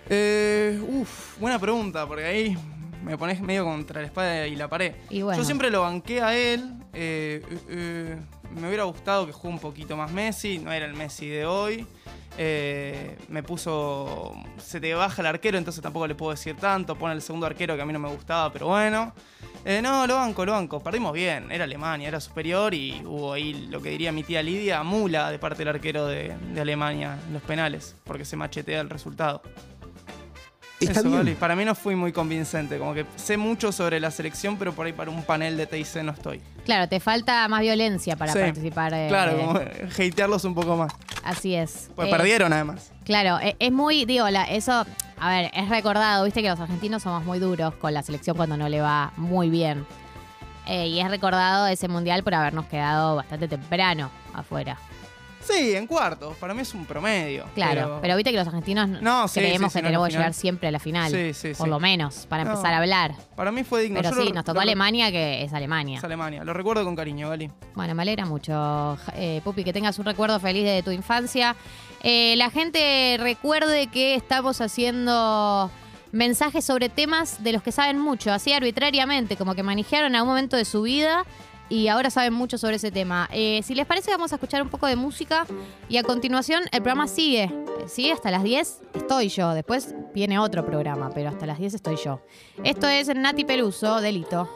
Eh, 0.10 0.80
uf, 0.88 1.38
buena 1.40 1.60
pregunta, 1.60 2.06
porque 2.08 2.26
ahí 2.26 2.58
me 3.04 3.18
pones 3.18 3.40
medio 3.42 3.64
contra 3.64 4.02
la 4.02 4.08
espada 4.08 4.48
y 4.48 4.56
la 4.56 4.68
pared. 4.70 4.96
Y 5.10 5.22
bueno. 5.22 5.40
Yo 5.40 5.46
siempre 5.46 5.70
lo 5.70 5.82
banqué 5.82 6.22
a 6.22 6.36
él. 6.38 6.74
eh, 6.94 7.42
eh, 7.50 7.60
eh, 7.70 8.18
me 8.56 8.68
hubiera 8.68 8.84
gustado 8.86 9.26
que 9.26 9.34
juegue 9.34 9.54
un 9.56 9.60
poquito 9.60 9.98
más 9.98 10.12
Messi. 10.12 10.58
No 10.60 10.72
era 10.72 10.86
el 10.86 10.94
Messi 10.94 11.28
de 11.28 11.46
hoy. 11.46 11.86
Eh, 12.40 13.18
me 13.30 13.44
puso. 13.44 14.34
Se 14.58 14.80
te 14.80 14.94
baja 14.94 15.22
el 15.22 15.26
arquero, 15.28 15.58
entonces 15.58 15.82
tampoco 15.82 16.08
le 16.08 16.16
puedo 16.16 16.32
decir 16.32 16.56
tanto. 16.56 16.96
Pone 16.96 17.14
el 17.14 17.22
segundo 17.22 17.46
arquero 17.46 17.76
que 17.76 17.82
a 17.82 17.86
mí 17.86 17.94
no 17.94 18.00
me 18.00 18.10
gustaba, 18.10 18.52
pero 18.54 18.68
bueno. 18.68 19.14
Eh, 19.66 19.82
no, 19.82 20.08
lo 20.08 20.16
banco, 20.16 20.46
lo 20.46 20.54
banco. 20.54 20.82
Perdimos 20.82 21.12
bien. 21.14 21.52
Era 21.52 21.66
Alemania, 21.66 22.08
era 22.08 22.22
superior 22.22 22.74
y 22.74 23.02
hubo 23.06 23.34
ahí 23.34 23.68
lo 23.70 23.82
que 23.82 23.90
diría 23.90 24.12
mi 24.12 24.24
tía 24.24 24.42
Lidia, 24.42 24.82
mula 24.84 25.30
de 25.30 25.40
parte 25.40 25.60
del 25.60 25.70
arquero 25.70 26.06
de, 26.06 26.36
de 26.54 26.62
Alemania 26.62 27.18
en 27.28 27.34
los 27.34 27.42
penales, 27.42 27.96
porque 28.06 28.24
se 28.24 28.38
machetea 28.38 28.80
el 28.82 28.90
resultado. 28.90 29.42
Está 30.80 31.00
Eso, 31.00 31.10
bien. 31.10 31.36
Para 31.38 31.56
mí 31.56 31.66
no 31.66 31.74
fui 31.74 31.96
muy 31.96 32.12
convincente. 32.12 32.78
Como 32.78 32.94
que 32.94 33.06
sé 33.16 33.36
mucho 33.36 33.72
sobre 33.72 34.00
la 34.00 34.12
selección, 34.12 34.58
pero 34.58 34.74
por 34.74 34.86
ahí 34.86 34.94
para 34.94 35.10
un 35.10 35.24
panel 35.24 35.58
de 35.58 35.66
TIC 35.66 36.04
no 36.04 36.12
estoy. 36.12 36.40
Claro, 36.66 36.88
te 36.88 37.00
falta 37.00 37.48
más 37.48 37.62
violencia 37.62 38.16
para 38.16 38.32
Sí. 38.34 38.40
participar. 38.40 38.94
eh, 38.94 39.08
Claro, 39.10 39.38
como 39.38 39.60
hatearlos 39.60 40.44
un 40.46 40.54
poco 40.54 40.78
más. 40.78 40.94
Así 41.24 41.56
es. 41.56 41.90
Pues 41.96 42.08
Eh, 42.08 42.12
perdieron 42.12 42.54
además. 42.54 42.92
Claro, 43.06 43.40
e- 43.40 43.56
es 43.60 43.72
muy, 43.72 44.06
digo, 44.06 44.30
la- 44.30 44.44
eso, 44.46 44.86
a 45.20 45.30
ver, 45.30 45.50
es 45.54 45.68
recordado, 45.70 46.26
viste 46.26 46.44
que 46.44 46.50
los 46.50 46.60
argentinos 46.60 47.02
somos 47.02 47.24
muy 47.26 47.40
duros 47.40 47.74
con 47.76 47.94
la 47.94 48.04
selección 48.04 48.38
cuando 48.38 48.56
no 48.56 48.70
le 48.70 48.80
va 48.80 49.14
muy 49.18 49.50
bien. 49.50 49.86
Eh, 50.68 50.88
y 50.88 51.00
es 51.00 51.10
recordado 51.10 51.66
ese 51.68 51.88
mundial 51.88 52.24
por 52.24 52.36
habernos 52.36 52.66
quedado 52.68 53.16
bastante 53.16 53.48
temprano 53.48 54.12
afuera. 54.34 54.78
Sí, 55.48 55.76
en 55.76 55.88
cuartos. 55.88 56.36
Para 56.38 56.54
mí 56.54 56.62
es 56.62 56.74
un 56.74 56.86
promedio. 56.86 57.46
Claro, 57.56 58.00
pero, 58.02 58.16
viste 58.18 58.32
que 58.32 58.38
los 58.38 58.48
argentinos 58.48 58.90
No, 59.02 59.28
sí, 59.28 59.40
creemos 59.40 59.72
sí, 59.72 59.78
sí, 59.80 59.82
que 59.82 59.88
tenemos 59.88 60.08
que 60.10 60.14
llegar 60.16 60.34
siempre 60.34 60.68
a 60.68 60.72
la 60.72 60.80
final. 60.80 61.12
Sí, 61.12 61.34
sí, 61.34 61.54
por 61.58 61.68
lo 61.70 61.80
menos, 61.80 62.26
para 62.28 62.44
No. 62.44 62.52
empezar 62.52 62.74
a 62.74 62.78
hablar. 62.80 63.14
Para 63.36 63.52
mí 63.52 63.64
fue 63.64 63.84
digno. 63.84 63.98
Pero 64.02 64.10
Yo 64.16 64.22
sí, 64.22 64.28
lo- 64.30 64.36
nos 64.36 64.44
tocó 64.46 64.56
lo- 64.56 64.62
Alemania, 64.62 65.12
que 65.12 65.44
es 65.44 65.54
Alemania. 65.54 66.00
Es 66.00 66.04
Alemania. 66.04 66.44
Lo 66.44 66.54
recuerdo 66.54 66.84
con 66.84 66.96
cariño, 66.96 67.30
Gali. 67.30 67.50
Bueno, 67.76 67.96
me 67.96 68.02
alegra 68.02 68.26
mucho, 68.26 68.98
eh, 69.16 69.42
Pupi, 69.44 69.64
que 69.64 69.74
tengas 69.74 69.98
un 70.00 70.06
recuerdo 70.06 70.40
feliz 70.40 70.66
de 70.66 70.84
tu 70.84 70.92
infancia. 70.92 71.56
Eh, 72.04 72.36
la 72.38 72.50
gente 72.50 73.18
recuerde 73.20 73.88
que 73.88 74.16
estamos 74.16 74.60
haciendo 74.62 75.72
mensajes 76.12 76.64
sobre 76.66 76.90
temas 76.90 77.44
de 77.44 77.52
los 77.54 77.62
que 77.64 77.72
saben 77.72 78.00
mucho, 78.00 78.32
así 78.32 78.54
arbitrariamente, 78.54 79.36
como 79.36 79.56
que 79.56 79.64
manejaron 79.64 80.16
a 80.16 80.24
un 80.24 80.30
momento 80.30 80.56
de 80.58 80.64
su 80.66 80.82
vida 80.84 81.26
y 81.70 81.88
ahora 81.88 82.10
saben 82.10 82.34
mucho 82.34 82.58
sobre 82.58 82.78
ese 82.78 82.92
tema. 82.92 83.30
Eh, 83.32 83.62
si 83.64 83.76
les 83.76 83.86
parece, 83.86 84.12
vamos 84.12 84.32
a 84.32 84.36
escuchar 84.36 84.62
un 84.62 84.70
poco 84.70 84.88
de 84.88 84.96
música 84.96 85.46
y 85.90 85.98
a 85.98 86.04
continuación 86.04 86.64
el 86.72 86.82
programa 86.82 87.08
sigue. 87.08 87.54
Sigue 87.88 88.12
hasta 88.12 88.32
las 88.32 88.44
10, 88.44 88.82
estoy 88.96 89.30
yo. 89.30 89.54
Después 89.54 89.96
viene 90.14 90.40
otro 90.40 90.66
programa, 90.66 91.10
pero 91.14 91.30
hasta 91.30 91.46
las 91.46 91.60
10 91.60 91.76
estoy 91.76 91.96
yo. 91.98 92.22
Esto 92.64 92.88
es 92.88 93.14
Nati 93.16 93.46
Peluso, 93.46 94.02
Delito. 94.02 94.50